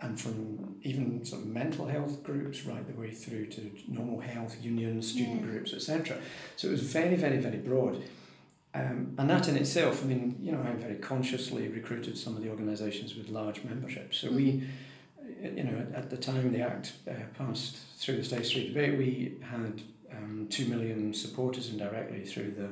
and 0.02 0.18
from 0.18 0.76
even 0.82 1.22
sort 1.24 1.42
of 1.42 1.48
mental 1.48 1.86
health 1.86 2.22
groups 2.22 2.64
right 2.64 2.86
the 2.86 2.98
way 2.98 3.10
through 3.10 3.46
to 3.46 3.70
normal 3.86 4.18
health 4.20 4.56
unions, 4.62 5.10
student 5.12 5.42
Yeah. 5.42 5.46
groups, 5.46 5.74
etc. 5.74 6.16
So 6.56 6.68
it 6.68 6.72
was 6.72 6.80
very, 6.82 7.16
very, 7.16 7.36
very 7.38 7.58
broad. 7.58 8.02
Um, 8.72 9.14
and 9.18 9.28
that 9.28 9.48
in 9.48 9.56
itself, 9.56 10.02
I 10.04 10.06
mean, 10.06 10.36
you 10.40 10.52
know, 10.52 10.62
I 10.62 10.70
very 10.72 10.94
consciously 10.94 11.68
recruited 11.68 12.16
some 12.16 12.36
of 12.36 12.42
the 12.42 12.48
organisations 12.50 13.16
with 13.16 13.28
large 13.28 13.62
memberships. 13.64 14.16
So 14.18 14.30
we, 14.30 14.62
uh, 15.44 15.48
you 15.48 15.64
know, 15.64 15.76
at, 15.76 16.04
at 16.04 16.10
the 16.10 16.16
time 16.16 16.52
the 16.52 16.60
Act 16.60 16.92
uh, 17.08 17.14
passed 17.36 17.76
through 17.98 18.16
the 18.18 18.24
Stage 18.24 18.52
3 18.52 18.68
debate, 18.68 18.96
we 18.96 19.34
had 19.42 19.82
um, 20.12 20.46
2 20.50 20.66
million 20.66 21.12
supporters 21.12 21.68
indirectly 21.70 22.24
through 22.24 22.52
the 22.52 22.68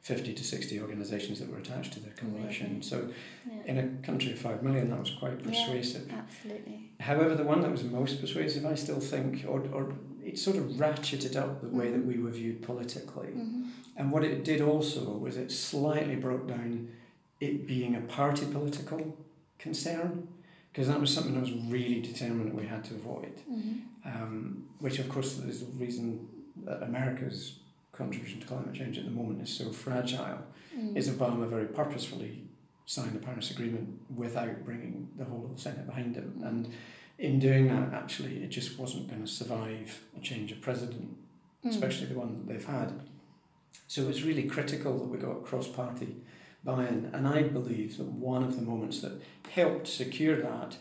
50 0.00 0.32
to 0.34 0.42
60 0.44 0.80
organisations 0.80 1.38
that 1.40 1.50
were 1.50 1.58
attached 1.58 1.92
to 1.92 2.00
the 2.00 2.10
coalition. 2.10 2.66
Amazing. 2.66 2.82
So 2.82 3.08
Yeah. 3.46 3.62
in 3.70 3.78
a 3.78 4.06
country 4.06 4.32
of 4.32 4.38
5 4.38 4.62
million, 4.62 4.88
that 4.90 4.98
was 4.98 5.10
quite 5.10 5.38
Yeah. 5.40 5.48
persuasive. 5.50 6.10
Absolutely. 6.10 6.90
However, 7.00 7.34
the 7.34 7.44
one 7.44 7.60
that 7.60 7.70
was 7.70 7.84
most 7.84 8.20
persuasive, 8.20 8.64
I 8.64 8.74
still 8.74 9.00
think, 9.00 9.44
or, 9.46 9.60
or 9.72 9.94
it 10.24 10.38
sort 10.38 10.56
of 10.56 10.64
ratcheted 10.78 11.36
up 11.36 11.60
the 11.60 11.68
way 11.68 11.90
that 11.90 12.04
we 12.04 12.18
were 12.18 12.30
viewed 12.30 12.62
politically. 12.62 13.28
hmm 13.28 13.64
And 13.96 14.10
what 14.10 14.24
it 14.24 14.44
did 14.44 14.62
also 14.62 15.02
was 15.18 15.36
it 15.36 15.50
slightly 15.52 16.16
broke 16.16 16.46
down 16.48 16.88
it 17.40 17.66
being 17.66 17.94
a 17.96 18.00
party 18.00 18.46
political 18.46 19.16
concern, 19.58 20.28
because 20.72 20.88
that 20.88 21.00
was 21.00 21.12
something 21.12 21.36
I 21.36 21.40
was 21.40 21.52
really 21.52 22.00
determined 22.00 22.48
that 22.52 22.54
we 22.54 22.66
had 22.66 22.84
to 22.84 22.94
avoid. 22.94 23.34
hmm 23.46 23.72
Um, 24.04 24.64
which, 24.78 24.98
of 24.98 25.10
course, 25.10 25.38
is 25.40 25.60
the 25.60 25.72
reason 25.84 26.26
that 26.64 26.82
America's 26.82 27.59
contribution 28.00 28.40
to 28.40 28.46
climate 28.46 28.74
change 28.74 28.98
at 28.98 29.04
the 29.04 29.16
moment 29.20 29.42
is 29.42 29.50
so 29.60 29.70
fragile. 29.70 30.42
Mm. 30.76 30.96
Is 30.96 31.08
Obama 31.08 31.48
very 31.48 31.66
purposefully 31.66 32.32
signed 32.86 33.14
the 33.14 33.24
Paris 33.28 33.50
Agreement 33.50 33.88
without 34.22 34.64
bringing 34.64 35.08
the 35.16 35.24
whole 35.24 35.44
of 35.44 35.52
the 35.54 35.60
Senate 35.60 35.86
behind 35.86 36.16
him? 36.16 36.42
And 36.44 36.72
in 37.18 37.38
doing 37.38 37.68
that, 37.68 37.92
actually, 37.92 38.42
it 38.44 38.50
just 38.58 38.78
wasn't 38.78 39.08
going 39.10 39.22
to 39.22 39.30
survive 39.40 39.88
a 40.16 40.20
change 40.20 40.52
of 40.52 40.60
president 40.60 41.16
Mm. 41.64 41.70
especially 41.70 42.06
the 42.06 42.18
one 42.18 42.32
that 42.38 42.48
they've 42.50 42.64
had. 42.64 42.90
So 43.86 44.08
it's 44.08 44.22
really 44.22 44.44
critical 44.44 44.98
that 44.98 45.08
we 45.08 45.18
got 45.18 45.44
cross 45.44 45.68
party 45.68 46.16
buy 46.64 46.86
in. 46.86 47.10
And 47.12 47.28
I 47.28 47.42
believe 47.42 47.98
that 47.98 48.06
one 48.06 48.42
of 48.42 48.56
the 48.56 48.62
moments 48.62 49.00
that 49.00 49.12
helped 49.50 49.86
secure 49.86 50.36
that 50.36 50.76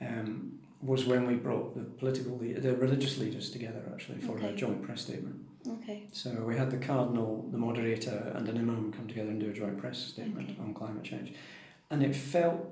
um, 0.00 0.58
was 0.80 1.04
when 1.04 1.26
we 1.26 1.34
brought 1.34 1.74
the 1.74 1.82
political, 1.82 2.38
the 2.38 2.76
religious 2.76 3.18
leaders 3.18 3.50
together 3.50 3.82
actually 3.92 4.20
for 4.20 4.38
a 4.38 4.52
joint 4.52 4.82
press 4.82 5.02
statement. 5.02 5.36
Okay. 5.68 6.06
So 6.12 6.30
we 6.46 6.56
had 6.56 6.70
the 6.70 6.76
cardinal, 6.78 7.48
the 7.50 7.58
moderator, 7.58 8.32
and 8.34 8.48
an 8.48 8.58
imam 8.58 8.92
come 8.92 9.06
together 9.08 9.30
and 9.30 9.40
do 9.40 9.50
a 9.50 9.52
joint 9.52 9.78
press 9.78 9.98
statement 9.98 10.50
Okay. 10.50 10.60
on 10.60 10.74
climate 10.74 11.02
change. 11.04 11.32
And 11.90 12.02
it 12.02 12.14
felt, 12.14 12.66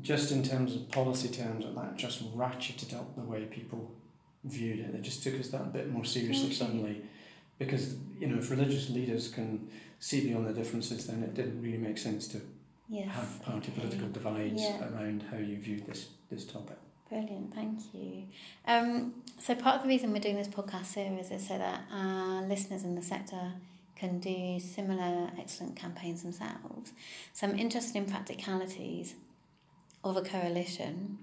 just 0.00 0.32
in 0.32 0.42
terms 0.42 0.74
of 0.74 0.88
policy 0.90 1.28
terms, 1.28 1.64
that 1.64 1.74
that 1.76 1.96
just 1.96 2.22
ratcheted 2.36 2.94
up 2.94 3.14
the 3.16 3.22
way 3.22 3.44
people 3.44 3.90
viewed 4.44 4.80
it. 4.80 4.92
They 4.92 5.00
just 5.00 5.22
took 5.22 5.38
us 5.38 5.48
that 5.48 5.72
bit 5.72 5.90
more 5.90 6.04
seriously 6.04 6.46
Okay. 6.46 6.54
suddenly. 6.54 7.02
Because, 7.58 7.96
you 8.18 8.26
know, 8.26 8.38
if 8.38 8.50
religious 8.50 8.88
leaders 8.90 9.28
can 9.28 9.68
see 9.98 10.26
beyond 10.26 10.46
the 10.46 10.52
differences, 10.54 11.06
then 11.06 11.22
it 11.22 11.34
didn't 11.34 11.60
really 11.60 11.76
make 11.78 11.98
sense 11.98 12.26
to 12.28 12.40
Yes. 12.88 13.08
have 13.14 13.42
party 13.42 13.70
okay. 13.70 13.80
political 13.80 14.08
divides 14.08 14.62
Yeah. 14.62 14.88
around 14.92 15.22
how 15.30 15.36
you 15.36 15.56
viewed 15.58 15.86
this, 15.86 16.08
this 16.30 16.44
topic. 16.46 16.78
Brilliant, 17.10 17.52
thank 17.52 17.80
you. 17.92 18.22
Um, 18.66 19.14
so 19.38 19.56
part 19.56 19.76
of 19.76 19.82
the 19.82 19.88
reason 19.88 20.12
we're 20.12 20.20
doing 20.20 20.36
this 20.36 20.46
podcast 20.46 20.86
series 20.86 21.32
is 21.32 21.48
so 21.48 21.58
that 21.58 21.82
our 21.92 22.42
listeners 22.42 22.84
in 22.84 22.94
the 22.94 23.02
sector 23.02 23.52
can 23.96 24.20
do 24.20 24.60
similar 24.60 25.28
excellent 25.36 25.74
campaigns 25.74 26.22
themselves. 26.22 26.92
So 27.32 27.48
I'm 27.48 27.58
interested 27.58 27.96
in 27.96 28.06
practicalities 28.06 29.14
of 30.04 30.16
a 30.16 30.22
coalition. 30.22 31.18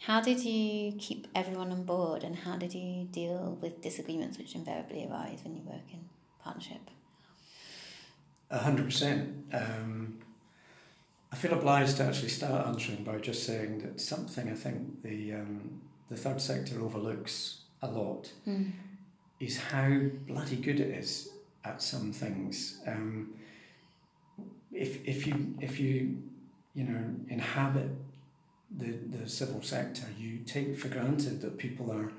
How 0.00 0.20
did 0.20 0.44
you 0.44 0.92
keep 0.98 1.26
everyone 1.34 1.72
on 1.72 1.84
board 1.84 2.22
and 2.22 2.36
how 2.36 2.56
did 2.56 2.74
you 2.74 3.04
deal 3.04 3.58
with 3.62 3.80
disagreements 3.80 4.36
which 4.36 4.54
invariably 4.54 5.08
arise 5.10 5.38
when 5.42 5.56
you 5.56 5.62
work 5.62 5.90
in 5.90 6.00
partnership? 6.44 6.90
A 8.50 8.58
hundred 8.58 8.84
percent. 8.84 9.46
Um, 9.52 10.05
I 11.36 11.38
feel 11.38 11.52
obliged 11.52 11.98
to 11.98 12.04
actually 12.04 12.30
start 12.30 12.66
answering 12.66 13.04
by 13.04 13.18
just 13.18 13.44
saying 13.44 13.80
that 13.80 14.00
something 14.00 14.48
I 14.48 14.54
think 14.54 15.02
the 15.02 15.34
um, 15.34 15.82
the 16.08 16.16
third 16.16 16.40
sector 16.40 16.80
overlooks 16.80 17.58
a 17.82 17.88
lot 17.88 18.32
Mm. 18.48 18.72
is 19.38 19.58
how 19.58 19.88
bloody 20.26 20.56
good 20.56 20.80
it 20.80 20.96
is 21.02 21.28
at 21.62 21.82
some 21.82 22.10
things. 22.10 22.78
Um, 22.86 23.34
if 24.72 25.06
if 25.06 25.26
you 25.26 25.54
if 25.60 25.78
you 25.78 26.22
you 26.74 26.84
know 26.84 27.04
inhabit 27.28 27.90
the 28.78 28.92
the 29.18 29.28
civil 29.28 29.60
sector, 29.60 30.06
you 30.18 30.38
take 30.38 30.78
for 30.78 30.88
granted 30.88 31.42
that 31.42 31.58
people 31.58 31.92
are 31.92 32.12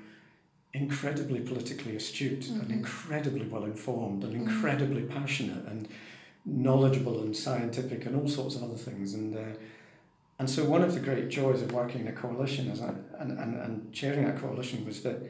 incredibly 0.74 1.40
politically 1.40 1.96
astute 1.96 2.48
and 2.50 2.68
Mhm. 2.68 2.78
incredibly 2.78 3.48
well 3.48 3.64
informed 3.64 4.22
and 4.22 4.32
Mhm. 4.34 4.42
incredibly 4.42 5.02
passionate 5.02 5.64
and 5.66 5.88
knowledgeable 6.44 7.20
and 7.20 7.36
scientific 7.36 8.06
and 8.06 8.16
all 8.16 8.28
sorts 8.28 8.56
of 8.56 8.62
other 8.62 8.76
things 8.76 9.14
and. 9.14 9.36
Uh, 9.36 9.58
and 10.40 10.48
so 10.48 10.62
one 10.64 10.82
of 10.82 10.94
the 10.94 11.00
great 11.00 11.30
joys 11.30 11.62
of 11.62 11.72
working 11.72 12.02
in 12.02 12.06
a 12.06 12.12
coalition 12.12 12.70
as 12.70 12.80
I, 12.80 12.90
and, 13.18 13.36
and, 13.40 13.60
and 13.60 13.92
chairing 13.92 14.24
that 14.24 14.38
coalition 14.38 14.86
was 14.86 15.02
that 15.02 15.28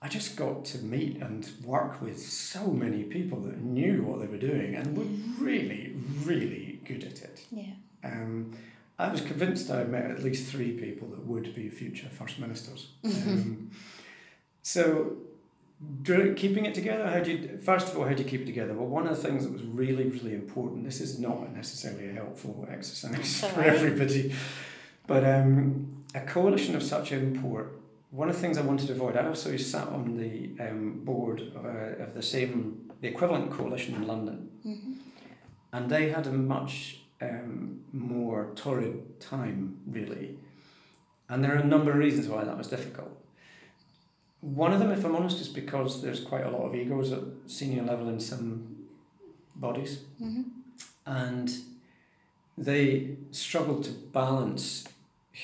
I 0.00 0.08
just 0.08 0.36
got 0.36 0.64
to 0.66 0.78
meet 0.78 1.16
and 1.18 1.48
work 1.64 2.02
with 2.02 2.20
so 2.20 2.66
many 2.68 3.04
people 3.04 3.40
that 3.42 3.60
knew 3.62 4.02
what 4.02 4.20
they 4.20 4.26
were 4.26 4.36
doing 4.36 4.74
and 4.74 4.96
were 4.96 5.44
really, 5.44 5.94
really 6.24 6.80
good 6.84 7.04
at 7.04 7.22
it. 7.22 7.46
Yeah. 7.52 7.72
Um, 8.04 8.56
I 8.98 9.08
was 9.08 9.20
convinced 9.20 9.70
I 9.70 9.84
met 9.84 10.10
at 10.10 10.22
least 10.22 10.50
three 10.50 10.72
people 10.72 11.08
that 11.08 11.24
would 11.24 11.54
be 11.54 11.68
future 11.68 12.08
first 12.08 12.38
ministers. 12.38 12.88
Um, 13.04 13.70
so, 14.64 15.16
keeping 16.04 16.64
it 16.64 16.74
together, 16.74 17.08
how 17.08 17.20
do 17.20 17.32
you? 17.32 17.58
First 17.58 17.88
of 17.88 17.98
all, 17.98 18.04
how 18.04 18.14
do 18.14 18.22
you 18.22 18.28
keep 18.28 18.42
it 18.42 18.46
together? 18.46 18.74
Well, 18.74 18.86
one 18.86 19.06
of 19.06 19.16
the 19.16 19.22
things 19.22 19.44
that 19.44 19.52
was 19.52 19.62
really, 19.62 20.04
really 20.04 20.34
important. 20.34 20.84
This 20.84 21.00
is 21.00 21.18
not 21.18 21.52
necessarily 21.52 22.10
a 22.10 22.12
helpful 22.12 22.66
exercise 22.70 23.40
That's 23.40 23.54
for 23.54 23.62
everybody, 23.62 24.34
but 25.06 25.24
um, 25.24 26.04
a 26.14 26.20
coalition 26.20 26.76
of 26.76 26.82
such 26.82 27.12
import. 27.12 27.78
One 28.10 28.28
of 28.28 28.34
the 28.34 28.40
things 28.42 28.58
I 28.58 28.62
wanted 28.62 28.88
to 28.88 28.92
avoid. 28.92 29.16
I 29.16 29.26
also 29.26 29.56
sat 29.56 29.88
on 29.88 30.18
the 30.18 30.50
um, 30.62 31.00
board 31.02 31.40
of, 31.40 31.64
uh, 31.64 32.04
of 32.04 32.12
the 32.12 32.22
same, 32.22 32.90
the 33.00 33.08
equivalent 33.08 33.50
coalition 33.50 33.94
in 33.94 34.06
London 34.06 34.50
hmm 34.62 34.92
and 35.72 35.88
they 35.88 36.10
had 36.10 36.26
a 36.26 36.32
much 36.32 36.98
um, 37.20 37.80
more 37.92 38.52
torrid 38.54 39.20
time, 39.20 39.78
really. 39.86 40.36
And 41.28 41.42
there 41.42 41.54
are 41.54 41.58
a 41.58 41.64
number 41.64 41.90
of 41.90 41.96
reasons 41.96 42.28
why 42.28 42.44
that 42.44 42.58
was 42.58 42.68
difficult. 42.68 43.10
One 44.42 44.72
of 44.72 44.80
them, 44.80 44.90
if 44.90 45.04
I'm 45.04 45.14
honest, 45.14 45.40
is 45.40 45.48
because 45.48 46.02
there's 46.02 46.20
quite 46.20 46.44
a 46.44 46.50
lot 46.50 46.62
of 46.62 46.74
egos 46.74 47.12
at 47.12 47.22
senior 47.46 47.82
level 47.84 48.08
in 48.08 48.20
some 48.20 48.76
bodies, 49.56 50.00
hmm 50.18 50.42
and 51.04 51.50
they 52.56 53.16
struggled 53.32 53.82
to 53.84 53.90
balance 53.90 54.84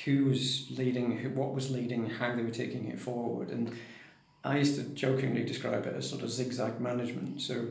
who's 0.05 0.69
leading, 0.71 1.19
who, 1.19 1.31
what 1.31 1.53
was 1.53 1.69
leading, 1.71 2.09
how 2.09 2.33
they 2.37 2.43
were 2.43 2.51
taking 2.51 2.87
it 2.87 3.01
forward. 3.01 3.49
And 3.51 3.77
I 4.45 4.59
used 4.59 4.77
to 4.77 4.83
jokingly 4.95 5.43
describe 5.45 5.87
it 5.87 5.95
as 5.97 6.09
sort 6.09 6.23
of 6.23 6.31
zigzag 6.31 6.81
management. 6.81 7.41
So 7.41 7.67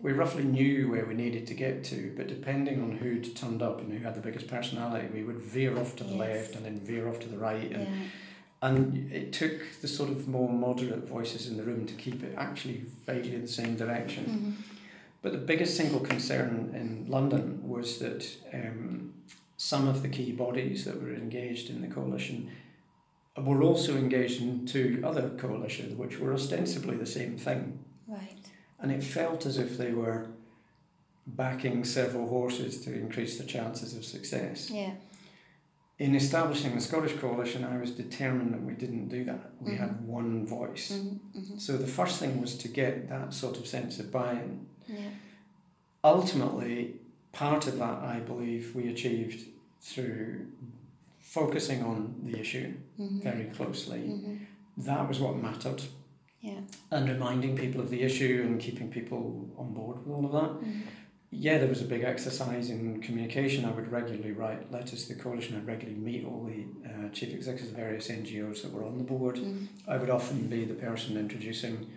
we 0.00 0.12
roughly 0.12 0.44
knew 0.44 0.90
where 0.90 1.04
we 1.04 1.12
needed 1.14 1.46
to 1.48 1.54
get 1.54 1.84
to, 1.84 2.14
but 2.16 2.28
depending 2.28 2.82
on 2.82 2.92
who'd 2.92 3.36
turned 3.36 3.60
up 3.62 3.80
and 3.80 3.92
who 3.92 3.98
had 4.02 4.14
the 4.14 4.20
biggest 4.22 4.48
personality, 4.48 5.08
we 5.12 5.22
would 5.24 5.36
veer 5.38 5.78
off 5.78 5.96
to 5.96 6.04
the 6.04 6.10
Yes. 6.14 6.18
left 6.18 6.56
and 6.56 6.64
then 6.64 6.78
veer 6.80 7.08
off 7.08 7.18
to 7.20 7.28
the 7.28 7.36
right. 7.38 7.70
And, 7.70 7.82
Yeah. 7.88 7.94
And 8.60 9.12
it 9.12 9.32
took 9.32 9.80
the 9.80 9.88
sort 9.88 10.10
of 10.10 10.26
more 10.26 10.48
moderate 10.48 11.08
voices 11.08 11.46
in 11.48 11.56
the 11.56 11.62
room 11.62 11.86
to 11.86 11.94
keep 11.94 12.22
it 12.22 12.34
actually 12.36 12.84
vaguely 13.06 13.34
in 13.34 13.42
the 13.42 13.48
same 13.48 13.76
direction. 13.76 14.24
hmm 14.24 14.50
But 15.22 15.32
the 15.32 15.38
biggest 15.38 15.76
single 15.76 16.00
concern 16.00 16.72
in 16.74 17.10
London 17.10 17.60
was 17.68 17.98
that 17.98 18.26
um, 18.52 19.14
some 19.56 19.88
of 19.88 20.02
the 20.02 20.08
key 20.08 20.32
bodies 20.32 20.84
that 20.84 21.00
were 21.02 21.14
engaged 21.14 21.70
in 21.70 21.80
the 21.80 21.88
coalition 21.88 22.50
were 23.36 23.62
also 23.62 23.96
engaged 23.96 24.40
in 24.42 24.66
two 24.66 25.00
other 25.04 25.30
coalitions, 25.30 25.96
which 25.96 26.18
were 26.18 26.32
ostensibly 26.34 26.96
the 26.96 27.06
same 27.06 27.36
thing. 27.36 27.78
Right. 28.06 28.44
And 28.80 28.90
it 28.90 29.02
felt 29.02 29.46
as 29.46 29.58
if 29.58 29.76
they 29.76 29.92
were 29.92 30.26
backing 31.26 31.84
several 31.84 32.28
horses 32.28 32.80
to 32.84 32.92
increase 32.92 33.38
the 33.38 33.44
chances 33.44 33.94
of 33.96 34.04
success. 34.04 34.70
Yeah. 34.70 34.92
In 35.98 36.14
establishing 36.14 36.74
the 36.76 36.80
Scottish 36.80 37.16
coalition, 37.16 37.64
I 37.64 37.76
was 37.78 37.90
determined 37.90 38.54
that 38.54 38.62
we 38.62 38.74
didn't 38.74 39.08
do 39.08 39.24
that. 39.24 39.50
We 39.60 39.72
Mhm. 39.72 39.78
had 39.78 40.06
one 40.06 40.46
voice. 40.46 40.92
hmm 40.96 41.16
hmm 41.40 41.58
So 41.58 41.76
the 41.76 41.88
first 41.88 42.20
thing 42.20 42.40
was 42.40 42.56
to 42.58 42.68
get 42.68 43.08
that 43.08 43.34
sort 43.34 43.56
of 43.58 43.66
sense 43.66 43.98
of 43.98 44.10
buy 44.12 44.32
in. 44.32 44.66
Yeah. 44.88 45.10
ultimately, 46.04 46.94
part 47.32 47.66
of 47.66 47.78
that, 47.78 47.98
I 48.14 48.20
believe, 48.20 48.74
we 48.74 48.88
achieved 48.88 49.40
through 49.80 50.46
focusing 51.20 51.82
on 51.82 52.14
the 52.24 52.38
issue 52.38 52.72
hmm 52.96 53.20
very 53.20 53.46
closely. 53.46 54.00
hmm 54.08 54.36
That 54.78 55.08
was 55.08 55.18
what 55.18 55.36
mattered. 55.36 55.82
Yeah. 56.40 56.60
And 56.92 57.08
reminding 57.08 57.56
people 57.56 57.80
of 57.80 57.90
the 57.90 58.02
issue 58.02 58.44
and 58.46 58.60
keeping 58.60 58.88
people 58.90 59.50
on 59.58 59.74
board 59.74 59.98
with 60.06 60.14
all 60.14 60.24
of 60.26 60.32
that. 60.32 60.52
Yeah, 61.30 61.58
there 61.58 61.68
was 61.68 61.82
a 61.82 61.84
big 61.84 62.04
exercise 62.04 62.70
in 62.70 63.02
communication. 63.02 63.64
I 63.64 63.70
would 63.70 63.90
regularly 63.92 64.32
write 64.32 64.72
letters 64.72 65.06
to 65.06 65.14
the 65.14 65.20
coalition. 65.20 65.56
I'd 65.56 65.66
regularly 65.66 66.00
meet 66.00 66.24
all 66.24 66.44
the 66.44 66.64
uh, 66.88 67.08
chief 67.10 67.34
executives 67.34 67.70
of 67.70 67.76
various 67.76 68.08
NGOs 68.08 68.62
that 68.62 68.72
were 68.72 68.84
on 68.84 68.96
the 68.96 69.04
board. 69.04 69.36
Mm. 69.36 69.66
I 69.86 69.98
would 69.98 70.10
often 70.10 70.46
be 70.48 70.64
the 70.64 70.74
person 70.74 71.16
introducing 71.18 71.90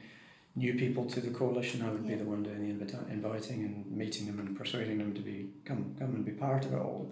new 0.55 0.73
people 0.73 1.05
to 1.05 1.21
the 1.21 1.29
coalition. 1.31 1.81
I 1.81 1.89
would 1.91 2.03
Yeah. 2.03 2.11
be 2.11 2.15
the 2.15 2.25
one 2.29 2.43
doing 2.43 2.59
the 2.59 2.69
invita- 2.71 3.05
inviting 3.09 3.63
and 3.63 3.89
meeting 3.89 4.27
them 4.27 4.39
and 4.39 4.57
persuading 4.57 4.97
them 4.97 5.13
to 5.13 5.21
be 5.21 5.49
come 5.63 5.95
come 5.97 6.13
and 6.15 6.25
be 6.25 6.33
part 6.33 6.65
of 6.65 6.73
it 6.73 6.79
all. 6.79 7.11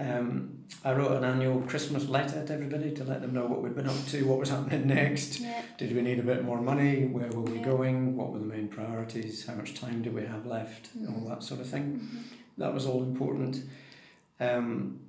Um, 0.00 0.64
I 0.84 0.92
wrote 0.92 1.10
an 1.16 1.24
annual 1.24 1.60
Christmas 1.62 2.08
letter 2.08 2.44
to 2.46 2.52
everybody 2.52 2.92
to 2.92 3.04
let 3.04 3.20
them 3.20 3.34
know 3.34 3.46
what 3.46 3.62
we'd 3.62 3.74
been 3.74 3.88
up 3.88 4.06
to, 4.08 4.22
what 4.26 4.38
was 4.38 4.48
happening 4.50 4.86
next. 4.94 5.40
Yeah. 5.40 5.60
Did 5.76 5.94
we 5.94 6.02
need 6.02 6.20
a 6.20 6.22
bit 6.22 6.44
more 6.44 6.60
money? 6.60 7.06
Where 7.06 7.28
were 7.30 7.40
we 7.40 7.58
Yeah. 7.58 7.64
going? 7.64 8.16
What 8.16 8.30
were 8.32 8.38
the 8.38 8.44
main 8.44 8.68
priorities? 8.68 9.46
How 9.46 9.54
much 9.54 9.74
time 9.74 10.02
do 10.02 10.12
we 10.12 10.22
have 10.24 10.46
left? 10.46 10.96
Mhm. 10.96 11.12
All 11.22 11.28
that 11.28 11.42
sort 11.42 11.60
of 11.60 11.66
thing. 11.66 12.00
Mhm. 12.00 12.22
That 12.58 12.72
was 12.72 12.86
all 12.86 13.02
important. 13.02 13.64
Um, 14.38 15.00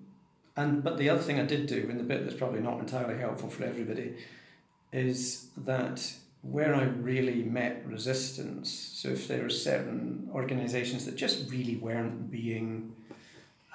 and 0.58 0.84
but 0.84 0.98
the 0.98 1.10
other 1.10 1.22
thing 1.22 1.40
I 1.40 1.46
did 1.46 1.68
do, 1.68 1.88
and 1.90 2.00
the 2.00 2.04
bit 2.04 2.24
that's 2.24 2.36
probably 2.38 2.62
not 2.62 2.80
entirely 2.80 3.20
helpful 3.20 3.50
for 3.50 3.66
everybody, 3.66 4.16
is 4.92 5.50
that 5.66 6.16
where 6.42 6.74
I 6.74 6.84
really 6.86 7.44
met 7.44 7.86
resistance. 7.86 8.70
So 8.72 9.10
if 9.10 9.28
there 9.28 9.44
were 9.44 9.50
certain 9.50 10.30
organisations 10.34 11.06
that 11.06 11.16
just 11.16 11.52
really 11.52 11.76
weren't 11.76 12.32
being 12.32 12.94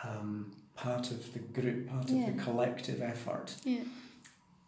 um, 0.02 0.50
part 0.76 1.10
of 1.10 1.32
the 1.32 1.38
group, 1.38 1.88
part 1.88 2.10
of 2.10 2.26
the 2.26 2.32
collective 2.42 3.00
effort, 3.02 3.54
Yeah. 3.64 3.84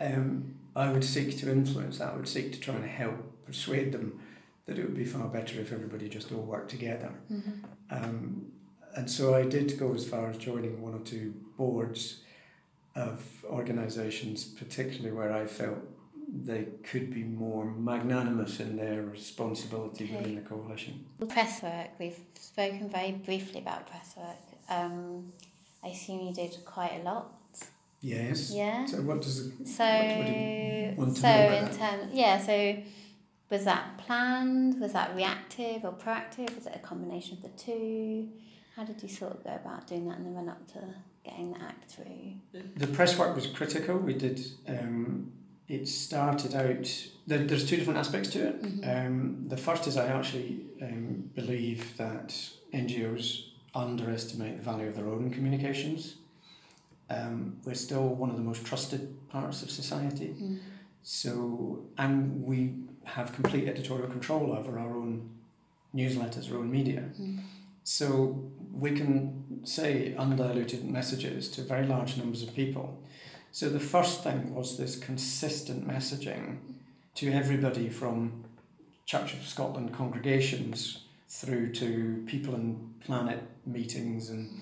um, 0.01 0.55
I 0.75 0.93
would 0.93 1.05
seek 1.05 1.39
to 1.39 1.51
influence 1.51 1.99
that. 1.99 2.13
I 2.13 2.17
would 2.17 2.29
seek 2.29 2.53
to 2.53 2.61
try 2.61 2.75
and 2.77 2.85
help 2.85 3.45
persuade 3.45 3.93
them 3.93 4.21
that 4.67 4.79
it 4.79 4.83
would 4.85 4.97
be 4.97 5.05
far 5.05 5.29
better 5.29 5.61
if 5.61 5.73
everybody 5.73 6.09
just 6.09 6.33
all 6.33 6.43
worked 6.43 6.71
together. 6.71 7.13
Mhm. 7.31 7.65
Um, 7.91 8.53
and 8.95 9.11
so 9.11 9.35
I 9.35 9.45
did 9.45 9.79
go 9.79 9.95
as 9.95 10.07
far 10.09 10.29
as 10.29 10.37
joining 10.39 10.81
one 10.83 10.95
or 10.95 11.01
two 11.01 11.33
boards 11.57 12.23
of 12.95 13.45
organisations, 13.45 14.45
particularly 14.45 15.13
where 15.17 15.33
I 15.33 15.47
felt 15.47 15.79
they 16.29 16.65
could 16.83 17.13
be 17.15 17.23
more 17.23 17.65
magnanimous 17.65 18.59
in 18.59 18.77
their 18.77 19.03
responsibility 19.03 20.05
Okay. 20.05 20.17
within 20.17 20.35
the 20.35 20.41
coalition. 20.41 21.05
Press 21.29 21.63
work, 21.63 21.91
we've 22.01 22.19
spoken 22.35 22.89
very 22.89 23.13
briefly 23.13 23.61
about 23.61 23.87
press 23.87 24.17
work. 24.17 24.37
Um, 24.69 25.33
I 25.87 25.91
assume 25.91 26.27
you 26.27 26.35
did 26.35 26.57
quite 26.65 27.01
a 27.01 27.03
lot. 27.05 27.33
Yes. 28.01 28.53
Yeah. 28.53 28.85
So 28.87 28.99
what 29.03 29.23
does 29.23 29.37
So, 29.65 29.85
what 29.85 30.19
would 30.19 30.29
you 30.29 30.95
want 30.97 31.15
to 31.15 31.21
so 31.21 31.29
know 31.29 31.47
about 31.47 31.73
in 31.73 31.79
terms, 31.79 32.13
yeah. 32.13 32.39
So, 32.41 32.77
was 33.51 33.65
that 33.65 33.97
planned? 33.99 34.81
Was 34.81 34.93
that 34.93 35.15
reactive 35.15 35.85
or 35.85 35.93
proactive? 35.93 36.55
Was 36.57 36.67
it 36.67 36.73
a 36.75 36.81
combination 36.81 37.37
of 37.39 37.43
the 37.43 37.57
two? 37.57 38.29
How 38.75 38.85
did 38.85 39.01
you 39.03 39.09
sort 39.09 39.33
of 39.33 39.45
go 39.45 39.51
about 39.51 39.87
doing 39.87 40.09
that 40.09 40.19
in 40.19 40.25
the 40.25 40.31
run 40.31 40.49
up 40.49 40.67
to 40.73 40.81
getting 41.25 41.53
the 41.53 41.63
act 41.63 41.91
through? 41.91 42.63
the 42.77 42.87
press 42.89 43.17
work 43.17 43.35
was 43.35 43.47
critical. 43.47 43.97
We 43.97 44.15
did. 44.15 44.45
Um, 44.69 45.33
it 45.69 45.89
started 45.89 46.55
out. 46.55 47.09
There, 47.27 47.39
there's 47.39 47.69
two 47.69 47.77
different 47.77 47.99
aspects 47.99 48.31
to 48.31 48.49
it. 48.49 48.63
Mhm. 48.63 49.07
Um, 49.07 49.45
the 49.49 49.57
first 49.57 49.87
is 49.87 49.97
I 49.97 50.07
actually 50.09 50.61
um, 50.83 51.31
believe 51.35 51.97
that 51.97 52.29
NGOs 52.75 53.45
underestimate 53.77 54.57
the 54.57 54.63
value 54.63 54.89
of 54.89 54.97
their 54.97 55.07
own 55.07 55.31
communications. 55.31 56.17
Um, 57.09 57.59
we're 57.65 57.75
still 57.75 58.09
one 58.09 58.31
of 58.31 58.37
the 58.37 58.43
most 58.43 58.65
trusted 58.65 59.17
parts 59.29 59.63
of 59.63 59.71
society. 59.71 60.35
Mm. 60.41 60.59
So, 61.03 61.85
and 61.99 62.43
we 62.43 62.75
have 63.05 63.33
complete 63.33 63.69
editorial 63.69 64.09
control 64.09 64.53
over 64.53 64.79
our 64.79 64.97
own 64.97 65.31
newsletters, 65.95 66.51
our 66.51 66.59
own 66.59 66.71
media. 66.71 67.05
Mm. 67.21 67.41
So 67.85 68.51
we 68.73 68.91
can 68.91 69.65
say 69.65 70.15
undiluted 70.19 70.85
messages 70.85 71.49
to 71.51 71.63
very 71.63 71.87
large 71.87 72.17
numbers 72.17 72.43
of 72.43 72.55
people. 72.55 73.01
So 73.53 73.69
the 73.69 73.81
first 73.81 74.25
thing 74.25 74.55
was 74.55 74.77
this 74.77 74.97
consistent 74.97 75.87
messaging 75.87 76.59
to 77.15 77.33
everybody 77.33 77.89
from 77.89 78.45
Church 79.07 79.35
of 79.35 79.47
Scotland 79.47 79.95
congregations 79.95 81.06
through 81.29 81.73
to 81.73 82.23
people 82.27 82.55
in 82.55 82.95
planet 83.01 83.43
meetings 83.67 84.31
and 84.31 84.61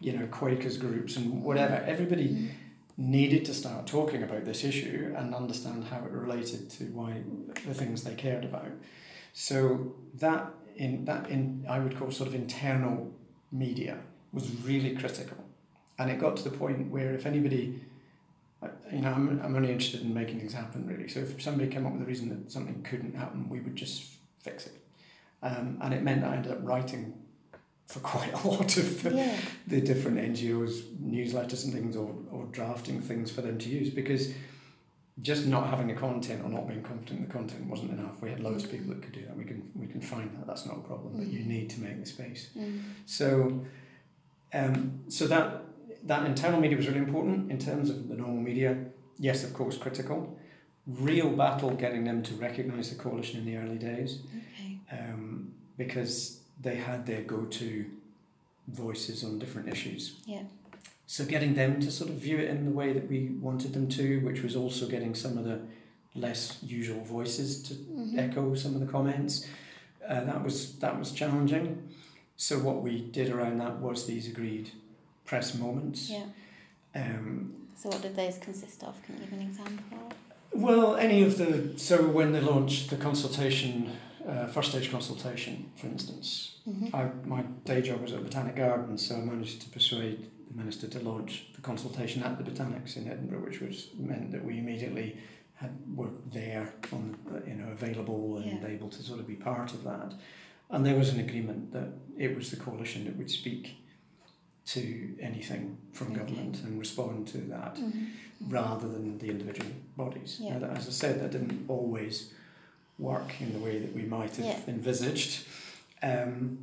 you 0.00 0.12
know 0.16 0.26
Quakers 0.26 0.76
groups 0.76 1.16
and 1.16 1.42
whatever. 1.42 1.74
Everybody 1.86 2.28
Mm. 2.28 2.48
needed 2.96 3.44
to 3.44 3.52
start 3.54 3.86
talking 3.88 4.22
about 4.22 4.44
this 4.44 4.62
issue 4.64 5.12
and 5.16 5.34
understand 5.34 5.82
how 5.84 5.98
it 6.04 6.12
related 6.12 6.70
to 6.70 6.84
why 6.92 7.22
the 7.66 7.74
things 7.74 8.04
they 8.04 8.14
cared 8.14 8.44
about. 8.44 8.70
So 9.32 9.94
that 10.14 10.52
in 10.76 11.04
that 11.06 11.28
in 11.28 11.64
I 11.68 11.78
would 11.80 11.96
call 11.98 12.10
sort 12.12 12.28
of 12.28 12.34
internal 12.34 13.12
media 13.50 13.98
was 14.32 14.48
really 14.64 14.94
critical, 14.96 15.38
and 15.98 16.10
it 16.10 16.18
got 16.20 16.36
to 16.36 16.44
the 16.48 16.56
point 16.56 16.90
where 16.90 17.14
if 17.14 17.26
anybody, 17.26 17.80
uh, 18.62 18.68
you 18.92 19.00
know, 19.00 19.12
I'm, 19.12 19.40
I'm 19.42 19.54
only 19.56 19.72
interested 19.72 20.02
in 20.02 20.14
making 20.14 20.38
things 20.40 20.52
happen 20.54 20.86
really. 20.86 21.08
So 21.08 21.20
if 21.20 21.40
somebody 21.42 21.68
came 21.70 21.86
up 21.86 21.92
with 21.94 22.02
a 22.02 22.06
reason 22.06 22.28
that 22.30 22.50
something 22.52 22.82
couldn't 22.82 23.14
happen, 23.16 23.48
we 23.48 23.58
would 23.60 23.74
just 23.76 24.04
fix 24.40 24.66
it, 24.66 24.74
um, 25.44 25.78
and 25.82 25.94
it 25.94 26.02
meant 26.02 26.24
I 26.24 26.36
ended 26.36 26.52
up 26.52 26.58
writing 26.62 27.14
for 27.86 28.00
quite 28.00 28.32
a 28.32 28.48
lot 28.48 28.76
of 28.78 29.02
the, 29.02 29.10
Yeah. 29.14 29.36
the 29.66 29.80
different 29.80 30.16
NGOs 30.18 30.74
newsletters 31.16 31.64
and 31.64 31.72
things 31.72 31.94
or, 31.96 32.10
or 32.32 32.46
drafting 32.46 33.00
things 33.00 33.30
for 33.30 33.42
them 33.42 33.58
to 33.58 33.68
use 33.68 33.90
because 33.90 34.32
just 35.20 35.46
not 35.46 35.68
having 35.68 35.86
the 35.86 35.94
content 35.94 36.42
or 36.44 36.48
not 36.48 36.66
being 36.66 36.82
confident 36.82 37.20
in 37.20 37.26
the 37.26 37.32
content 37.32 37.62
wasn't 37.66 37.90
enough. 37.92 38.20
We 38.20 38.30
had 38.30 38.40
loads 38.40 38.64
of 38.64 38.70
people 38.70 38.88
that 38.94 39.02
could 39.02 39.12
do 39.12 39.22
that. 39.26 39.36
We 39.36 39.44
can 39.44 39.60
we 39.82 39.86
can 39.86 40.00
find 40.00 40.28
that. 40.36 40.46
That's 40.48 40.66
not 40.66 40.76
a 40.78 40.80
problem. 40.80 41.10
But 41.18 41.26
you 41.34 41.40
Mhm. 41.40 41.46
need 41.54 41.66
to 41.74 41.80
make 41.86 41.96
the 42.00 42.06
space. 42.16 42.42
Mm. 42.58 42.80
So 43.06 43.60
um, 44.60 44.78
so 45.08 45.26
that 45.28 45.46
that 46.04 46.26
internal 46.26 46.60
media 46.60 46.76
was 46.76 46.86
really 46.88 47.04
important 47.08 47.50
in 47.54 47.58
terms 47.58 47.90
of 47.90 48.08
the 48.08 48.16
normal 48.16 48.42
media. 48.50 48.70
Yes, 49.18 49.44
of 49.44 49.52
course, 49.54 49.76
critical. 49.78 50.18
Real 50.86 51.30
battle 51.30 51.70
getting 51.84 52.02
them 52.04 52.22
to 52.28 52.34
recognise 52.34 52.86
the 52.90 52.96
coalition 53.04 53.38
in 53.40 53.46
the 53.46 53.56
early 53.56 53.78
days 53.78 54.18
Okay. 54.38 54.63
Because 55.76 56.40
they 56.60 56.76
had 56.76 57.06
their 57.06 57.22
go-to 57.22 57.84
voices 58.68 59.24
on 59.24 59.38
different 59.38 59.68
issues. 59.68 60.16
Yeah. 60.26 60.42
So 61.06 61.24
getting 61.24 61.54
them 61.54 61.80
to 61.80 61.90
sort 61.90 62.10
of 62.10 62.16
view 62.16 62.38
it 62.38 62.48
in 62.48 62.64
the 62.64 62.70
way 62.70 62.92
that 62.92 63.08
we 63.08 63.28
wanted 63.40 63.72
them 63.74 63.88
to, 63.90 64.20
which 64.20 64.42
was 64.42 64.56
also 64.56 64.86
getting 64.86 65.14
some 65.14 65.36
of 65.36 65.44
the 65.44 65.60
less 66.14 66.58
usual 66.62 67.02
voices 67.02 67.62
to 67.64 67.74
Mhm. 67.74 68.18
echo 68.18 68.54
some 68.54 68.74
of 68.74 68.80
the 68.80 68.86
comments. 68.86 69.46
Uh, 70.08 70.24
that 70.24 70.42
was 70.42 70.76
that 70.76 70.98
was 70.98 71.12
challenging. 71.12 71.88
So 72.36 72.58
what 72.58 72.82
we 72.82 73.00
did 73.00 73.30
around 73.30 73.58
that 73.58 73.80
was 73.80 74.06
these 74.06 74.28
agreed 74.28 74.70
press 75.24 75.54
moments. 75.54 76.10
Yeah. 76.10 76.26
Um, 76.94 77.54
So, 77.76 77.88
what 77.90 78.02
did 78.02 78.14
those 78.16 78.38
consist 78.38 78.82
of? 78.84 78.94
Can 79.04 79.16
you 79.16 79.20
give 79.24 79.32
an 79.32 79.42
example? 79.42 80.12
well, 80.54 80.94
any 80.96 81.22
of 81.24 81.36
the 81.36 81.76
so 81.78 82.06
when 82.08 82.32
they 82.32 82.40
launched 82.40 82.88
the 82.90 82.96
consultation, 82.96 83.90
uh, 84.28 84.46
first 84.46 84.70
stage 84.70 84.90
consultation, 84.90 85.70
for 85.76 85.86
instance, 85.86 86.50
Mm-hmm. 86.66 86.96
I, 86.96 87.10
my 87.26 87.42
day 87.66 87.82
job 87.82 88.00
was 88.00 88.14
at 88.14 88.22
Botanic 88.22 88.56
Gardens, 88.56 89.06
so 89.06 89.16
I 89.16 89.18
managed 89.20 89.60
to 89.62 89.68
persuade 89.68 90.30
the 90.48 90.54
minister 90.56 90.86
to 90.88 90.98
launch 91.00 91.48
the 91.54 91.60
consultation 91.60 92.22
at 92.22 92.42
the 92.42 92.50
Botanics 92.50 92.96
in 92.96 93.06
Edinburgh, 93.06 93.44
which 93.44 93.60
was 93.60 93.90
meant 93.98 94.32
that 94.32 94.42
we 94.42 94.58
immediately 94.58 95.18
had 95.56 95.72
were 95.94 96.08
there, 96.32 96.72
on, 96.90 97.18
you 97.46 97.54
know, 97.56 97.68
available 97.70 98.38
and 98.38 98.62
Yeah. 98.62 98.68
able 98.68 98.88
to 98.88 99.02
sort 99.02 99.20
of 99.20 99.26
be 99.26 99.34
part 99.34 99.74
of 99.74 99.84
that. 99.84 100.14
And 100.70 100.86
there 100.86 100.96
was 100.96 101.10
an 101.10 101.20
agreement 101.20 101.70
that 101.72 101.88
it 102.16 102.34
was 102.34 102.50
the 102.50 102.56
coalition 102.56 103.04
that 103.04 103.16
would 103.18 103.30
speak 103.30 103.76
to 104.66 105.14
anything 105.20 105.76
from 105.92 106.12
Okay. 106.12 106.20
government 106.20 106.62
and 106.64 106.78
respond 106.78 107.28
to 107.28 107.38
that 107.54 107.76
Mm-hmm. 107.76 108.48
rather 108.48 108.88
than 108.88 109.18
the 109.18 109.28
individual 109.28 109.70
bodies. 109.98 110.38
Yeah. 110.40 110.58
Now, 110.60 110.68
as 110.68 110.88
I 110.88 110.92
said, 110.92 111.20
that 111.20 111.32
didn't 111.32 111.66
always 111.68 112.32
work 112.98 113.40
in 113.40 113.52
the 113.52 113.58
way 113.58 113.78
that 113.78 113.94
we 113.94 114.02
might 114.02 114.36
have 114.36 114.44
Yeah. 114.46 114.60
envisaged. 114.68 115.46
Um, 116.02 116.58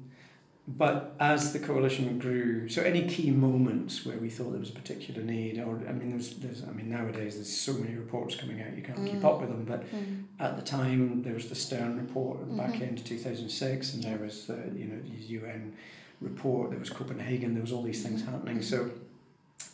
but 0.67 1.15
as 1.19 1.51
the 1.53 1.59
coalition 1.59 2.17
grew, 2.19 2.69
so 2.69 2.81
any 2.83 3.07
key 3.07 3.31
moments 3.31 4.05
where 4.05 4.17
we 4.17 4.29
thought 4.29 4.51
there 4.51 4.59
was 4.59 4.69
a 4.69 4.73
particular 4.73 5.21
need, 5.23 5.59
or 5.59 5.81
I 5.87 5.91
mean, 5.91 6.11
there's, 6.11 6.35
there's 6.37 6.63
I 6.63 6.71
mean, 6.71 6.89
nowadays 6.89 7.35
there's 7.35 7.49
so 7.53 7.73
many 7.73 7.95
reports 7.95 8.35
coming 8.35 8.61
out, 8.61 8.75
you 8.77 8.83
can't 8.83 9.03
keep 9.05 9.21
Mm. 9.21 9.25
up 9.25 9.41
with 9.41 9.49
them. 9.49 9.65
But 9.65 9.91
Mm. 9.91 10.23
at 10.39 10.55
the 10.55 10.61
time, 10.61 11.23
there 11.23 11.33
was 11.33 11.49
the 11.49 11.55
Stern 11.55 11.97
report 11.97 12.41
at 12.41 12.47
the 12.49 12.55
back 12.55 12.73
Mhm. 12.75 12.81
end 12.87 12.99
of 12.99 13.03
2006, 13.05 13.93
and 13.93 14.03
there 14.03 14.19
was 14.19 14.45
the 14.45 14.57
you 14.77 14.85
know 14.85 14.99
the 15.01 15.23
UN 15.33 15.73
report. 16.21 16.69
There 16.69 16.79
was 16.79 16.91
Copenhagen. 16.91 17.53
There 17.53 17.63
was 17.63 17.71
all 17.71 17.83
these 17.83 18.03
things 18.03 18.21
Mhm. 18.21 18.25
happening. 18.31 18.61
So 18.61 18.91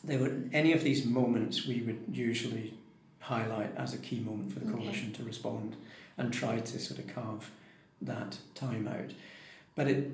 there 0.03 0.19
were 0.19 0.33
any 0.53 0.71
of 0.71 0.83
these 0.83 1.05
moments 1.05 1.67
we 1.67 1.81
would 1.81 1.99
usually 2.13 2.73
highlight 3.19 3.75
as 3.75 3.93
a 3.93 3.97
key 3.97 4.21
moment 4.21 4.53
for 4.53 4.59
the 4.61 4.67
Okay. 4.67 4.75
coalition 4.77 5.11
to 5.13 5.23
respond 5.23 5.75
and 6.17 6.33
try 6.33 6.59
to 6.59 6.79
sort 6.79 6.99
of 6.99 7.07
carve 7.13 7.49
that 8.01 8.37
time 8.55 8.87
out. 8.87 9.11
But 9.75 9.87
it 9.87 10.11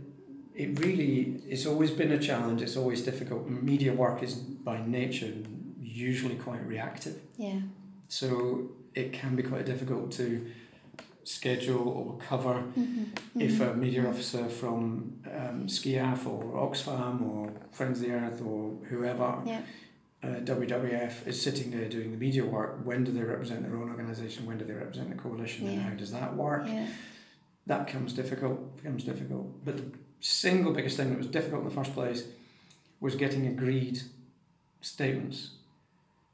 it 0.56 0.80
really 0.80 1.42
it's 1.50 1.66
always 1.66 1.92
been 1.92 2.12
a 2.12 2.20
challenge. 2.20 2.62
It's 2.62 2.78
always 2.78 3.02
difficult. 3.02 3.48
Media 3.50 3.94
work 3.94 4.22
is 4.24 4.34
by 4.36 4.82
nature 4.86 5.34
usually 5.82 6.36
quite 6.36 6.66
reactive. 6.68 7.16
Yeah. 7.38 7.60
So 8.08 8.70
it 8.94 9.14
can 9.14 9.36
be 9.36 9.44
quite 9.44 9.66
difficult 9.66 10.12
to 10.14 10.46
schedule 11.24 11.88
or 11.88 12.18
cover 12.28 12.64
Mm-hmm. 12.78 13.40
if 13.42 13.62
a 13.62 13.74
media 13.74 14.08
officer 14.08 14.46
from 14.50 15.14
um, 15.26 15.68
SCIAF 15.68 16.26
or 16.28 16.44
Oxfam 16.70 17.22
or 17.22 17.52
Friends 17.72 18.02
of 18.02 18.08
the 18.08 18.14
Earth 18.14 18.42
or 18.46 18.72
whoever, 18.90 19.38
Yeah. 19.46 19.62
Uh, 20.24 20.28
WWF, 20.42 21.28
is 21.28 21.42
sitting 21.42 21.72
there 21.72 21.90
doing 21.90 22.12
the 22.12 22.18
media 22.18 22.46
work, 22.46 22.80
when 22.86 23.04
do 23.04 23.12
they 23.12 23.22
represent 23.24 23.62
their 23.64 23.76
own 23.76 23.90
organisation? 23.90 24.46
When 24.46 24.58
do 24.58 24.66
they 24.66 24.74
represent 24.74 25.10
the 25.10 25.16
coalition? 25.16 25.68
And 25.68 25.82
how 25.82 25.90
does 25.92 26.12
that 26.12 26.36
work? 26.36 26.64
Yeah. 26.66 26.88
That 27.68 27.86
becomes 27.86 28.14
difficult. 28.14 28.78
Becomes 28.78 29.04
difficult. 29.04 29.64
But 29.66 29.78
the 29.78 29.84
single 30.22 30.72
biggest 30.74 30.98
thing 30.98 31.10
that 31.10 31.18
was 31.18 31.28
difficult 31.28 31.64
in 31.64 31.70
the 31.70 31.76
first 31.76 31.94
place 31.94 32.24
was 33.00 33.16
getting 33.16 33.48
agreed 33.48 34.02
statements. 34.82 35.52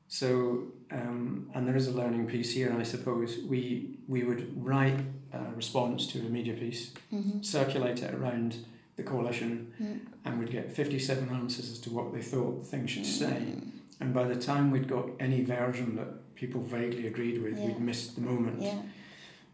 So, 0.07 0.63
um, 0.91 1.49
and 1.53 1.67
there 1.67 1.75
is 1.75 1.87
a 1.87 1.91
learning 1.91 2.25
piece 2.27 2.51
here, 2.53 2.75
I 2.77 2.83
suppose. 2.83 3.37
We 3.47 3.97
we 4.07 4.23
would 4.23 4.63
write 4.63 4.99
a 5.33 5.43
response 5.55 6.07
to 6.07 6.19
a 6.19 6.29
media 6.29 6.53
piece, 6.53 6.91
Mm-hmm. 7.13 7.41
circulate 7.43 8.01
it 8.01 8.13
around 8.15 8.57
the 8.95 9.03
coalition, 9.03 9.71
Mm. 9.81 9.99
and 10.25 10.39
we'd 10.39 10.51
get 10.51 10.71
57 10.73 11.29
answers 11.29 11.71
as 11.71 11.79
to 11.81 11.89
what 11.91 12.11
they 12.13 12.21
thought 12.21 12.65
things 12.65 12.89
should 12.91 13.05
say. 13.05 13.53
And 13.99 14.13
by 14.13 14.23
the 14.25 14.35
time 14.35 14.71
we'd 14.71 14.87
got 14.87 15.09
any 15.19 15.43
version 15.43 15.95
that 15.97 16.35
people 16.35 16.61
vaguely 16.61 17.07
agreed 17.07 17.41
with, 17.41 17.57
Yeah. 17.57 17.65
we'd 17.67 17.79
missed 17.79 18.15
the 18.15 18.21
moment. 18.21 18.61
Yeah. 18.61 18.81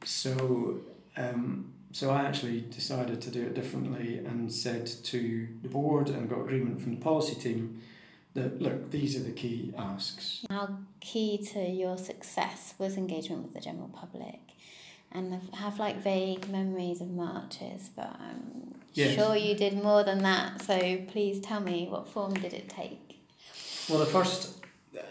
So, 0.04 0.82
um, 1.18 1.74
so 1.92 2.10
I 2.12 2.24
actually 2.24 2.62
decided 2.62 3.22
to 3.22 3.32
do 3.32 3.42
it 3.42 3.54
differently 3.56 4.18
and 4.20 4.52
said 4.52 4.86
to 5.06 5.48
the 5.64 5.70
board 5.70 6.10
and 6.10 6.30
got 6.30 6.42
agreement 6.42 6.82
from 6.82 6.96
the 6.96 7.02
policy 7.02 7.36
team 7.36 7.82
that 8.34 8.62
look, 8.62 8.92
these 8.92 9.16
are 9.16 9.24
the 9.24 9.32
key 9.32 9.74
asks. 9.78 10.46
How 10.50 10.78
key 11.00 11.38
to 11.54 11.60
your 11.60 11.98
success 11.98 12.74
was 12.78 12.98
engagement 12.98 13.44
with 13.44 13.54
the 13.54 13.62
general 13.62 13.88
public. 13.90 14.40
And 15.12 15.34
I 15.54 15.56
have 15.56 15.80
like 15.80 16.04
vague 16.04 16.50
memories 16.50 17.00
of 17.00 17.10
marches, 17.10 17.90
but 17.96 18.14
I'm 18.20 18.76
Yes. 18.94 19.16
sure 19.16 19.36
you 19.36 19.56
did 19.56 19.82
more 19.82 20.04
than 20.04 20.20
that. 20.24 20.62
So 20.62 20.78
please 21.08 21.40
tell 21.40 21.62
me 21.62 21.88
what 21.90 22.08
form 22.10 22.34
did 22.34 22.54
it 22.54 22.68
take? 22.70 23.05
Well, 23.90 24.00
the 24.00 24.06
first, 24.06 24.64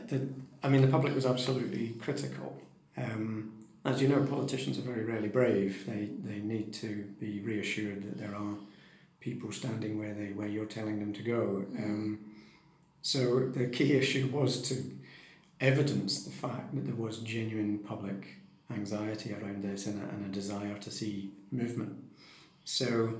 the, 0.09 0.29
I 0.63 0.69
mean, 0.69 0.83
the 0.83 0.89
public 0.89 1.15
was 1.15 1.27
absolutely 1.27 1.91
critical. 2.01 2.61
Um, 2.97 3.53
as 3.85 4.01
you 4.03 4.09
know, 4.09 4.25
politicians 4.25 4.79
are 4.79 4.83
very 4.83 5.05
rarely 5.05 5.29
brave. 5.29 5.85
They 5.87 6.09
they 6.25 6.39
need 6.39 6.73
to 6.75 7.05
be 7.21 7.41
reassured 7.41 8.03
that 8.03 8.19
there 8.19 8.35
are 8.35 8.55
people 9.21 9.53
standing 9.53 9.99
where 9.99 10.15
they 10.15 10.33
where 10.33 10.49
you're 10.49 10.67
telling 10.67 10.99
them 10.99 11.13
to 11.13 11.23
go. 11.23 11.65
Um, 11.79 12.19
so 13.03 13.49
the 13.49 13.67
key 13.67 13.93
issue 13.93 14.29
was 14.33 14.63
to 14.69 14.83
evidence 15.61 16.25
the 16.25 16.31
fact 16.31 16.75
that 16.75 16.87
there 16.87 16.95
was 16.95 17.19
genuine 17.19 17.79
public 17.79 18.39
anxiety 18.71 19.35
around 19.35 19.63
this 19.63 19.87
and 19.87 20.03
a, 20.03 20.09
and 20.09 20.25
a 20.27 20.29
desire 20.29 20.79
to 20.79 20.91
see 20.91 21.31
movement. 21.53 21.95
So 22.65 23.19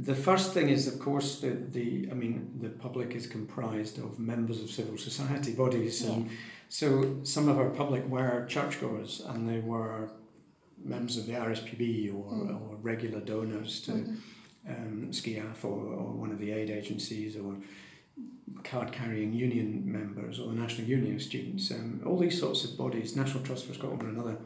the 0.00 0.14
first 0.14 0.52
thing 0.54 0.68
is, 0.68 0.86
of 0.86 1.00
course, 1.00 1.40
the, 1.40 1.50
the 1.50 2.08
I 2.10 2.14
mean, 2.14 2.58
the 2.60 2.68
public 2.68 3.14
is 3.16 3.26
comprised 3.26 3.98
of 3.98 4.18
members 4.18 4.62
of 4.62 4.70
civil 4.70 4.96
society 4.96 5.52
bodies, 5.52 6.04
and 6.04 6.30
so 6.68 7.16
some 7.24 7.48
of 7.48 7.58
our 7.58 7.70
public 7.70 8.06
were 8.08 8.46
churchgoers, 8.46 9.22
and 9.26 9.48
they 9.48 9.58
were 9.60 10.10
members 10.84 11.16
of 11.16 11.26
the 11.26 11.32
RSPB 11.32 12.10
or, 12.14 12.30
Mm. 12.32 12.60
or 12.70 12.76
regular 12.82 13.20
donors 13.20 13.80
to 13.80 13.90
Mhm. 13.92 14.16
um, 14.68 15.08
SCIAF 15.10 15.64
or, 15.64 15.80
or 15.94 16.12
one 16.12 16.30
of 16.30 16.38
the 16.38 16.52
aid 16.52 16.70
agencies 16.70 17.36
or 17.36 17.56
card 18.64 18.92
carrying 18.92 19.32
union 19.32 19.82
members 19.90 20.38
or 20.38 20.48
the 20.48 20.54
National 20.60 20.86
Union 20.88 21.14
of 21.16 21.22
Students. 21.22 21.70
Um, 21.72 22.00
all 22.06 22.18
these 22.18 22.38
sorts 22.38 22.64
of 22.64 22.76
bodies. 22.76 23.16
National 23.16 23.42
Trust 23.42 23.66
for 23.66 23.74
Scotland 23.74 24.02
were 24.02 24.08
another 24.10 24.38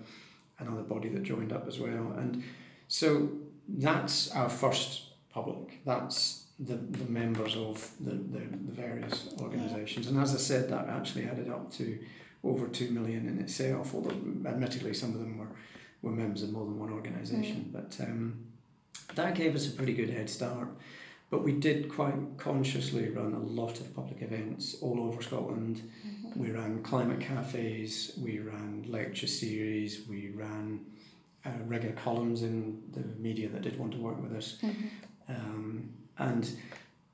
another 0.58 0.82
body 0.82 1.08
that 1.08 1.22
joined 1.24 1.52
up 1.52 1.66
as 1.66 1.78
well. 1.80 2.12
And 2.12 2.42
so 2.88 3.28
that's 3.68 4.30
our 4.30 4.48
first 4.48 5.11
public. 5.32 5.84
That's 5.84 6.44
the, 6.58 6.74
the 6.74 7.10
members 7.10 7.56
of 7.56 7.88
the, 8.00 8.12
the, 8.12 8.38
the 8.40 8.72
various 8.72 9.28
organisations. 9.40 10.06
And 10.06 10.18
as 10.20 10.34
I 10.34 10.38
said, 10.38 10.68
that 10.70 10.88
actually 10.88 11.24
added 11.24 11.48
up 11.50 11.72
to 11.74 11.98
over 12.44 12.68
2 12.68 12.90
million 12.90 13.26
in 13.28 13.38
itself, 13.40 13.94
although 13.94 14.16
admittedly 14.48 14.94
some 14.94 15.12
of 15.14 15.20
them 15.20 15.38
were, 15.38 15.48
were 16.02 16.10
members 16.14 16.42
of 16.42 16.52
more 16.52 16.64
than 16.64 16.78
one 16.78 16.90
organisation. 16.92 17.70
But 17.72 17.96
um, 18.00 18.44
that 19.14 19.34
gave 19.34 19.54
us 19.54 19.66
a 19.68 19.72
pretty 19.72 19.94
good 19.94 20.10
head 20.10 20.28
start. 20.28 20.68
But 21.30 21.42
we 21.44 21.52
did 21.52 21.88
quite 21.88 22.14
consciously 22.36 23.08
run 23.08 23.32
a 23.32 23.38
lot 23.38 23.80
of 23.80 23.94
public 23.96 24.20
events 24.20 24.76
all 24.82 25.00
over 25.00 25.22
Scotland. 25.22 25.80
Mhm. 26.06 26.36
We 26.36 26.50
ran 26.50 26.82
climate 26.82 27.20
cafes, 27.20 28.12
we 28.22 28.38
ran 28.40 28.84
lecture 28.86 29.26
series, 29.26 30.06
we 30.06 30.28
ran 30.34 30.80
uh, 31.46 31.50
regular 31.66 31.94
columns 31.96 32.42
in 32.42 32.82
the 32.92 33.00
media 33.18 33.48
that 33.48 33.62
did 33.62 33.78
want 33.78 33.92
to 33.92 33.98
work 33.98 34.22
with 34.22 34.32
us. 34.32 34.58
Mhm. 34.62 34.90
Um, 35.28 35.90
and 36.18 36.48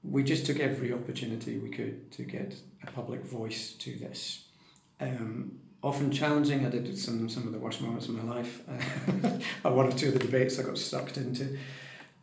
we 0.03 0.23
just 0.23 0.47
took 0.47 0.59
every 0.61 0.93
opportunity 0.93 1.59
we 1.59 1.71
could 1.71 2.11
to 2.13 2.23
get 2.23 2.55
a 2.87 2.91
public 2.91 3.23
voice 3.25 3.73
to 3.75 3.95
this. 3.97 4.45
Um, 5.01 5.59
often 5.83 6.11
challenging, 6.11 6.67
I 6.67 6.71
did 6.71 6.97
some, 6.99 7.29
some 7.29 7.47
of 7.47 7.53
the 7.53 7.59
worst 7.59 7.81
moments 7.81 8.07
of 8.09 8.15
my 8.15 8.35
life. 8.35 8.63
Uh, 9.65 9.71
one 9.73 9.87
or 9.89 9.93
two 9.93 10.09
of 10.09 10.13
the 10.15 10.21
debates 10.21 10.59
I 10.59 10.63
got 10.63 10.79
sucked 10.79 11.17
into 11.17 11.59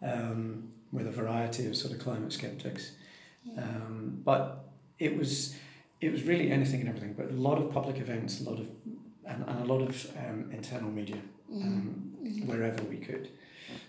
um, 0.02 0.70
with 0.92 1.06
a 1.08 1.12
variety 1.12 1.66
of 1.68 1.76
sort 1.76 1.94
of 1.94 2.00
climate 2.00 2.32
skeptics. 2.32 2.92
Um, 3.58 4.22
but 4.24 4.66
it 5.00 5.18
was 5.18 5.56
it 6.02 6.12
was 6.12 6.24
really 6.24 6.52
anything 6.52 6.80
and 6.82 6.90
everything, 6.90 7.14
but 7.14 7.30
a 7.30 7.34
lot 7.34 7.58
of 7.58 7.72
public 7.72 7.98
events, 7.98 8.42
a 8.42 8.50
lot 8.50 8.60
of 8.60 8.68
and, 9.26 9.44
and 9.48 9.60
a 9.70 9.74
lot 9.74 9.82
of 9.82 10.08
um, 10.18 10.50
internal 10.52 10.90
media 10.92 11.18
um, 11.54 12.12
Mhm. 12.24 12.46
wherever 12.48 12.82
we 12.84 12.98
could. 12.98 13.30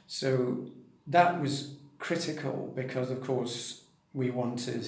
So 0.07 0.67
that 1.07 1.41
was 1.41 1.77
critical 2.07 2.73
because, 2.77 3.11
of 3.11 3.21
course, 3.21 3.83
we 4.15 4.31
wanted 4.31 4.87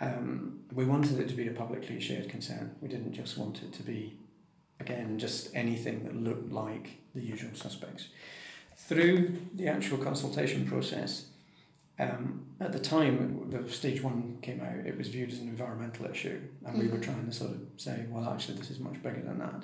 um, 0.00 0.58
we 0.74 0.84
wanted 0.84 1.20
it 1.20 1.28
to 1.28 1.34
be 1.34 1.46
a 1.46 1.52
publicly 1.52 2.00
shared 2.00 2.28
concern. 2.28 2.74
We 2.80 2.88
didn't 2.88 3.12
just 3.12 3.38
want 3.38 3.62
it 3.62 3.72
to 3.74 3.82
be, 3.84 4.16
again, 4.80 5.16
just 5.20 5.54
anything 5.54 6.02
that 6.02 6.16
looked 6.16 6.50
like 6.50 6.98
the 7.14 7.20
usual 7.20 7.54
suspects. 7.54 8.08
Through 8.76 9.36
the 9.54 9.68
actual 9.68 9.98
consultation 9.98 10.66
process, 10.66 11.26
um, 12.00 12.46
at 12.60 12.72
the 12.72 12.80
time 12.80 13.48
the 13.48 13.70
stage 13.70 14.02
one 14.02 14.38
came 14.42 14.60
out, 14.60 14.84
it 14.84 14.98
was 14.98 15.06
viewed 15.06 15.30
as 15.30 15.38
an 15.38 15.48
environmental 15.48 16.06
issue, 16.06 16.40
and 16.66 16.76
we 16.76 16.88
were 16.88 16.98
Mhm. 16.98 17.02
trying 17.02 17.26
to 17.26 17.32
sort 17.32 17.52
of 17.52 17.60
say, 17.76 18.04
well, 18.10 18.28
actually, 18.28 18.58
this 18.58 18.72
is 18.72 18.80
much 18.80 19.00
bigger 19.04 19.22
than 19.22 19.38
that. 19.38 19.62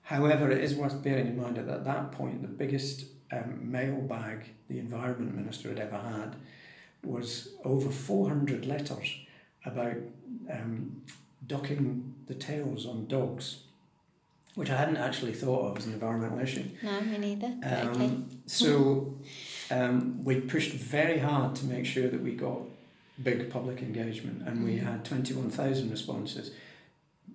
However, 0.00 0.50
it 0.50 0.64
is 0.64 0.74
worth 0.74 1.00
bearing 1.04 1.28
in 1.28 1.36
mind 1.36 1.56
that 1.58 1.68
at 1.68 1.84
that 1.84 2.10
point, 2.10 2.42
the 2.42 2.48
biggest 2.48 3.04
um, 3.32 3.58
mailbag 3.70 4.44
the 4.68 4.78
environment 4.78 5.34
minister 5.34 5.68
had 5.70 5.78
ever 5.78 5.96
had 5.98 6.36
was 7.04 7.48
over 7.64 7.90
400 7.90 8.66
letters 8.66 9.16
about 9.64 9.96
um, 10.50 11.02
docking 11.46 12.14
the 12.26 12.34
tails 12.34 12.86
on 12.86 13.06
dogs, 13.06 13.58
which 14.54 14.70
I 14.70 14.76
hadn't 14.76 14.98
actually 14.98 15.32
thought 15.32 15.70
of 15.70 15.78
as 15.78 15.86
an 15.86 15.94
environmental 15.94 16.38
issue. 16.38 16.64
No, 16.82 17.00
me 17.00 17.18
neither. 17.18 17.54
but 17.60 17.84
okay. 17.86 18.04
Um, 18.04 18.28
so 18.46 19.14
um, 19.70 20.22
we 20.24 20.40
pushed 20.40 20.72
very 20.72 21.18
hard 21.18 21.56
to 21.56 21.64
make 21.66 21.86
sure 21.86 22.08
that 22.08 22.22
we 22.22 22.32
got 22.32 22.58
big 23.22 23.50
public 23.50 23.82
engagement, 23.82 24.46
and 24.46 24.64
we 24.64 24.76
Mhm. 24.76 24.82
had 24.84 25.04
21,000 25.04 25.90
responses. 25.90 26.52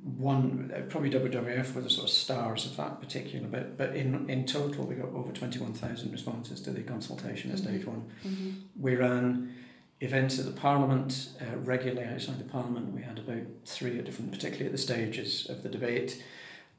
One, 0.03 0.71
probably 0.89 1.10
WWF 1.10 1.73
were 1.75 1.81
the 1.81 1.89
sort 1.89 2.05
of 2.07 2.13
stars 2.13 2.65
of 2.65 2.77
that 2.77 3.01
particular 3.01 3.47
bit, 3.47 3.77
but 3.77 3.95
in, 3.95 4.29
in 4.29 4.45
total 4.45 4.86
we 4.86 4.95
got 4.95 5.10
over 5.10 5.31
21,000 5.31 6.12
responses 6.12 6.62
to 6.62 6.71
the 6.71 6.81
consultation 6.81 7.51
at 7.51 7.57
Mhm. 7.57 7.63
stage 7.63 7.86
one. 7.86 8.03
Mhm. 8.25 8.53
We 8.79 8.95
ran 8.95 9.53
events 9.99 10.39
at 10.39 10.45
the 10.45 10.51
Parliament, 10.51 11.29
uh, 11.41 11.57
regularly 11.57 12.07
outside 12.07 12.39
the 12.39 12.43
Parliament. 12.45 12.93
We 12.93 13.01
had 13.01 13.19
about 13.19 13.43
three 13.65 13.97
at 13.97 14.05
different, 14.05 14.31
particularly 14.31 14.67
at 14.67 14.71
the 14.71 14.77
stages 14.77 15.47
of 15.49 15.63
the 15.63 15.69
debate. 15.69 16.23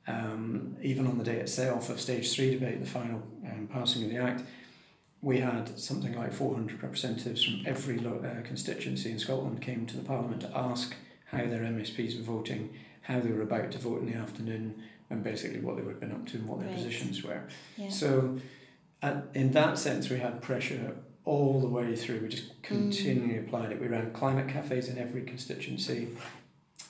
Um, 0.06 0.76
even 0.82 1.06
on 1.06 1.18
the 1.18 1.24
day 1.24 1.36
itself 1.38 1.90
of 1.90 2.00
stage 2.00 2.32
three 2.32 2.50
debate, 2.52 2.80
the 2.80 2.86
final 2.86 3.22
um, 3.44 3.68
passing 3.70 4.04
of 4.04 4.10
the 4.10 4.16
Act, 4.16 4.42
we 5.20 5.40
had 5.40 5.78
something 5.78 6.14
like 6.14 6.32
400 6.32 6.82
representatives 6.82 7.42
from 7.44 7.62
every 7.66 7.98
uh, 7.98 8.40
constituency 8.44 9.10
in 9.10 9.18
Scotland 9.18 9.60
came 9.60 9.84
to 9.86 9.96
the 9.96 10.04
Parliament 10.04 10.40
to 10.42 10.56
ask 10.56 10.94
how 11.30 11.38
their 11.38 11.60
MSPs 11.60 12.16
were 12.16 12.22
voting, 12.22 12.70
how 13.02 13.20
they 13.20 13.30
were 13.30 13.42
about 13.42 13.70
to 13.72 13.78
vote 13.78 14.00
in 14.02 14.10
the 14.10 14.16
afternoon, 14.18 14.82
and 15.10 15.22
basically 15.22 15.60
what 15.60 15.76
they 15.76 15.82
would 15.82 15.92
have 15.92 16.00
been 16.00 16.12
up 16.12 16.26
to 16.28 16.36
and 16.36 16.46
what 16.46 16.60
their 16.60 16.68
Right. 16.68 16.76
positions 16.76 17.22
were. 17.22 17.42
Yeah. 17.76 17.90
So, 17.90 18.38
at, 19.02 19.24
in 19.34 19.52
that 19.52 19.78
sense, 19.78 20.10
we 20.10 20.18
had 20.18 20.42
pressure 20.42 20.96
all 21.24 21.60
the 21.60 21.68
way 21.68 21.94
through. 21.94 22.20
We 22.20 22.28
just 22.28 22.60
continually 22.62 23.38
applied 23.38 23.70
it. 23.72 23.80
We 23.80 23.86
ran 23.86 24.12
climate 24.12 24.48
cafes 24.48 24.88
in 24.88 24.98
every 24.98 25.22
constituency. 25.22 26.08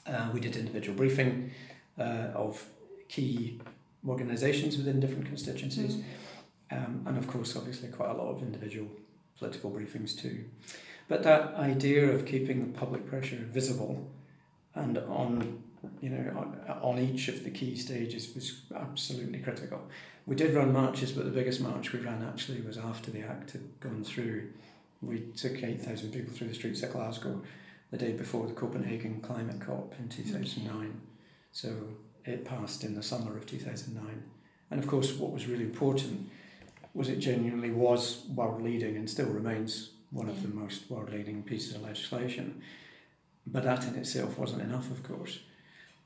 Uh, 0.06 0.30
we 0.32 0.40
did 0.40 0.56
individual 0.56 0.96
briefing 0.96 1.50
uh, 1.98 2.30
of 2.34 2.64
key 3.08 3.60
organisations 4.06 4.76
within 4.76 5.00
different 5.00 5.26
constituencies. 5.26 5.96
Mm. 5.96 6.04
Um, 6.70 7.02
and 7.06 7.18
of 7.18 7.26
course, 7.26 7.56
obviously, 7.56 7.88
quite 7.88 8.10
a 8.10 8.14
lot 8.14 8.28
of 8.28 8.42
individual 8.42 8.88
political 9.38 9.70
briefings 9.70 10.16
too. 10.18 10.44
But 11.08 11.22
that 11.22 11.54
idea 11.54 12.10
of 12.10 12.26
keeping 12.26 12.60
the 12.60 12.78
public 12.78 13.06
pressure 13.06 13.38
visible 13.50 14.08
and 14.74 14.98
on 14.98 15.62
you 16.00 16.10
know, 16.10 16.30
on, 16.36 16.78
on 16.82 16.98
each 16.98 17.28
of 17.28 17.44
the 17.44 17.50
key 17.50 17.76
stages 17.76 18.34
was 18.34 18.62
absolutely 18.74 19.38
critical. 19.38 19.80
We 20.26 20.36
did 20.36 20.54
run 20.54 20.72
marches, 20.72 21.12
but 21.12 21.24
the 21.24 21.30
biggest 21.30 21.60
march 21.60 21.92
we 21.92 22.00
ran 22.00 22.22
actually 22.22 22.60
was 22.60 22.76
after 22.78 23.10
the 23.10 23.22
Act 23.22 23.52
had 23.52 23.80
gone 23.80 24.04
through. 24.04 24.50
We 25.00 25.20
took 25.36 25.62
8,000 25.62 26.12
people 26.12 26.34
through 26.34 26.48
the 26.48 26.54
streets 26.54 26.82
of 26.82 26.92
Glasgow 26.92 27.42
the 27.90 27.96
day 27.96 28.12
before 28.12 28.46
the 28.46 28.52
Copenhagen 28.52 29.20
Climate 29.20 29.60
COP 29.60 29.94
in 29.98 30.08
2009. 30.08 31.00
So 31.52 31.72
it 32.24 32.44
passed 32.44 32.84
in 32.84 32.94
the 32.94 33.02
summer 33.02 33.36
of 33.36 33.46
2009. 33.46 34.22
And 34.70 34.80
of 34.82 34.86
course, 34.86 35.14
what 35.14 35.32
was 35.32 35.46
really 35.46 35.64
important 35.64 36.28
was 36.92 37.08
it 37.08 37.20
genuinely 37.20 37.70
was 37.70 38.24
world 38.34 38.60
leading 38.60 38.96
and 38.96 39.08
still 39.08 39.28
remains 39.28 39.90
one 40.10 40.28
of 40.28 40.42
the 40.42 40.48
most 40.48 40.90
world 40.90 41.10
leading 41.10 41.42
pieces 41.42 41.74
of 41.74 41.82
legislation. 41.82 42.60
But 43.52 43.64
that 43.64 43.86
in 43.86 43.94
itself 43.96 44.38
wasn't 44.38 44.62
enough, 44.62 44.90
of 44.90 45.02
course. 45.02 45.40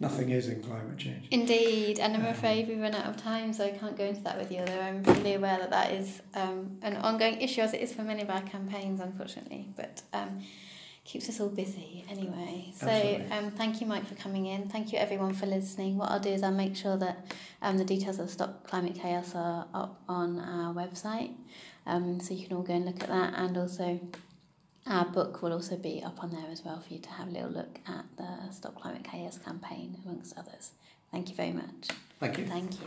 Nothing 0.00 0.31
is 0.31 0.48
in 0.48 0.62
climate 0.62 0.98
change. 0.98 1.28
Indeed, 1.31 2.00
and 2.00 2.16
I'm 2.16 2.22
um, 2.22 2.28
afraid 2.28 2.66
we've 2.66 2.81
run 2.81 2.94
out 2.94 3.07
of 3.07 3.16
time, 3.16 3.52
so 3.52 3.64
I 3.64 3.70
can't 3.70 3.96
go 3.96 4.05
into 4.05 4.20
that 4.22 4.37
with 4.37 4.50
you, 4.50 4.59
although 4.59 4.81
I'm 4.81 5.05
fully 5.05 5.35
aware 5.35 5.59
that 5.59 5.70
that 5.70 5.92
is 5.92 6.20
um, 6.35 6.76
an 6.83 6.96
ongoing 6.96 7.40
issue, 7.40 7.61
as 7.61 7.72
it 7.72 7.81
is 7.81 7.92
for 7.92 8.02
many 8.02 8.22
of 8.22 8.31
our 8.31 8.42
campaigns, 8.42 9.00
unfortunately. 9.00 9.68
But 9.76 10.02
um, 10.12 10.42
keeps 11.05 11.28
us 11.28 11.40
all 11.40 11.48
busy 11.48 12.05
anyway. 12.09 12.72
So 12.74 13.24
um, 13.31 13.50
thank 13.52 13.81
you, 13.81 13.87
Mike, 13.87 14.07
for 14.07 14.14
coming 14.16 14.46
in. 14.46 14.68
Thank 14.68 14.92
you, 14.92 14.98
everyone, 14.98 15.35
for 15.35 15.46
listening. 15.46 15.98
What 15.98 16.11
I'll 16.11 16.20
do 16.20 16.31
is 16.31 16.42
I'll 16.42 16.52
make 16.52 16.74
sure 16.74 16.96
that 16.96 17.33
um, 17.61 17.78
the 17.78 17.85
details 17.85 18.18
of 18.18 18.31
Stop 18.31 18.66
Climate 18.66 18.96
Chaos 18.96 19.35
are 19.35 19.66
up 19.72 20.00
on 20.09 20.40
our 20.40 20.74
website, 20.74 21.33
um, 21.87 22.18
so 22.18 22.35
you 22.35 22.46
can 22.46 22.57
all 22.57 22.62
go 22.64 22.74
and 22.74 22.87
look 22.87 23.02
at 23.02 23.09
that. 23.09 23.35
And 23.37 23.57
also, 23.57 24.00
our 24.86 25.04
book 25.04 25.42
will 25.42 25.52
also 25.52 25.76
be 25.76 26.02
up 26.04 26.22
on 26.22 26.30
there 26.30 26.50
as 26.50 26.64
well 26.64 26.80
for 26.80 26.92
you 26.92 27.00
to 27.00 27.10
have 27.10 27.28
a 27.28 27.30
little 27.30 27.50
look 27.50 27.78
at 27.86 28.04
the 28.16 28.52
Stop 28.52 28.80
Climate 28.80 29.04
Chaos 29.04 29.38
campaign, 29.38 29.96
amongst 30.04 30.36
others. 30.36 30.72
Thank 31.10 31.28
you 31.28 31.34
very 31.34 31.52
much. 31.52 31.88
Thank 32.20 32.38
you. 32.38 32.46
Thank 32.46 32.72
you. 32.80 32.86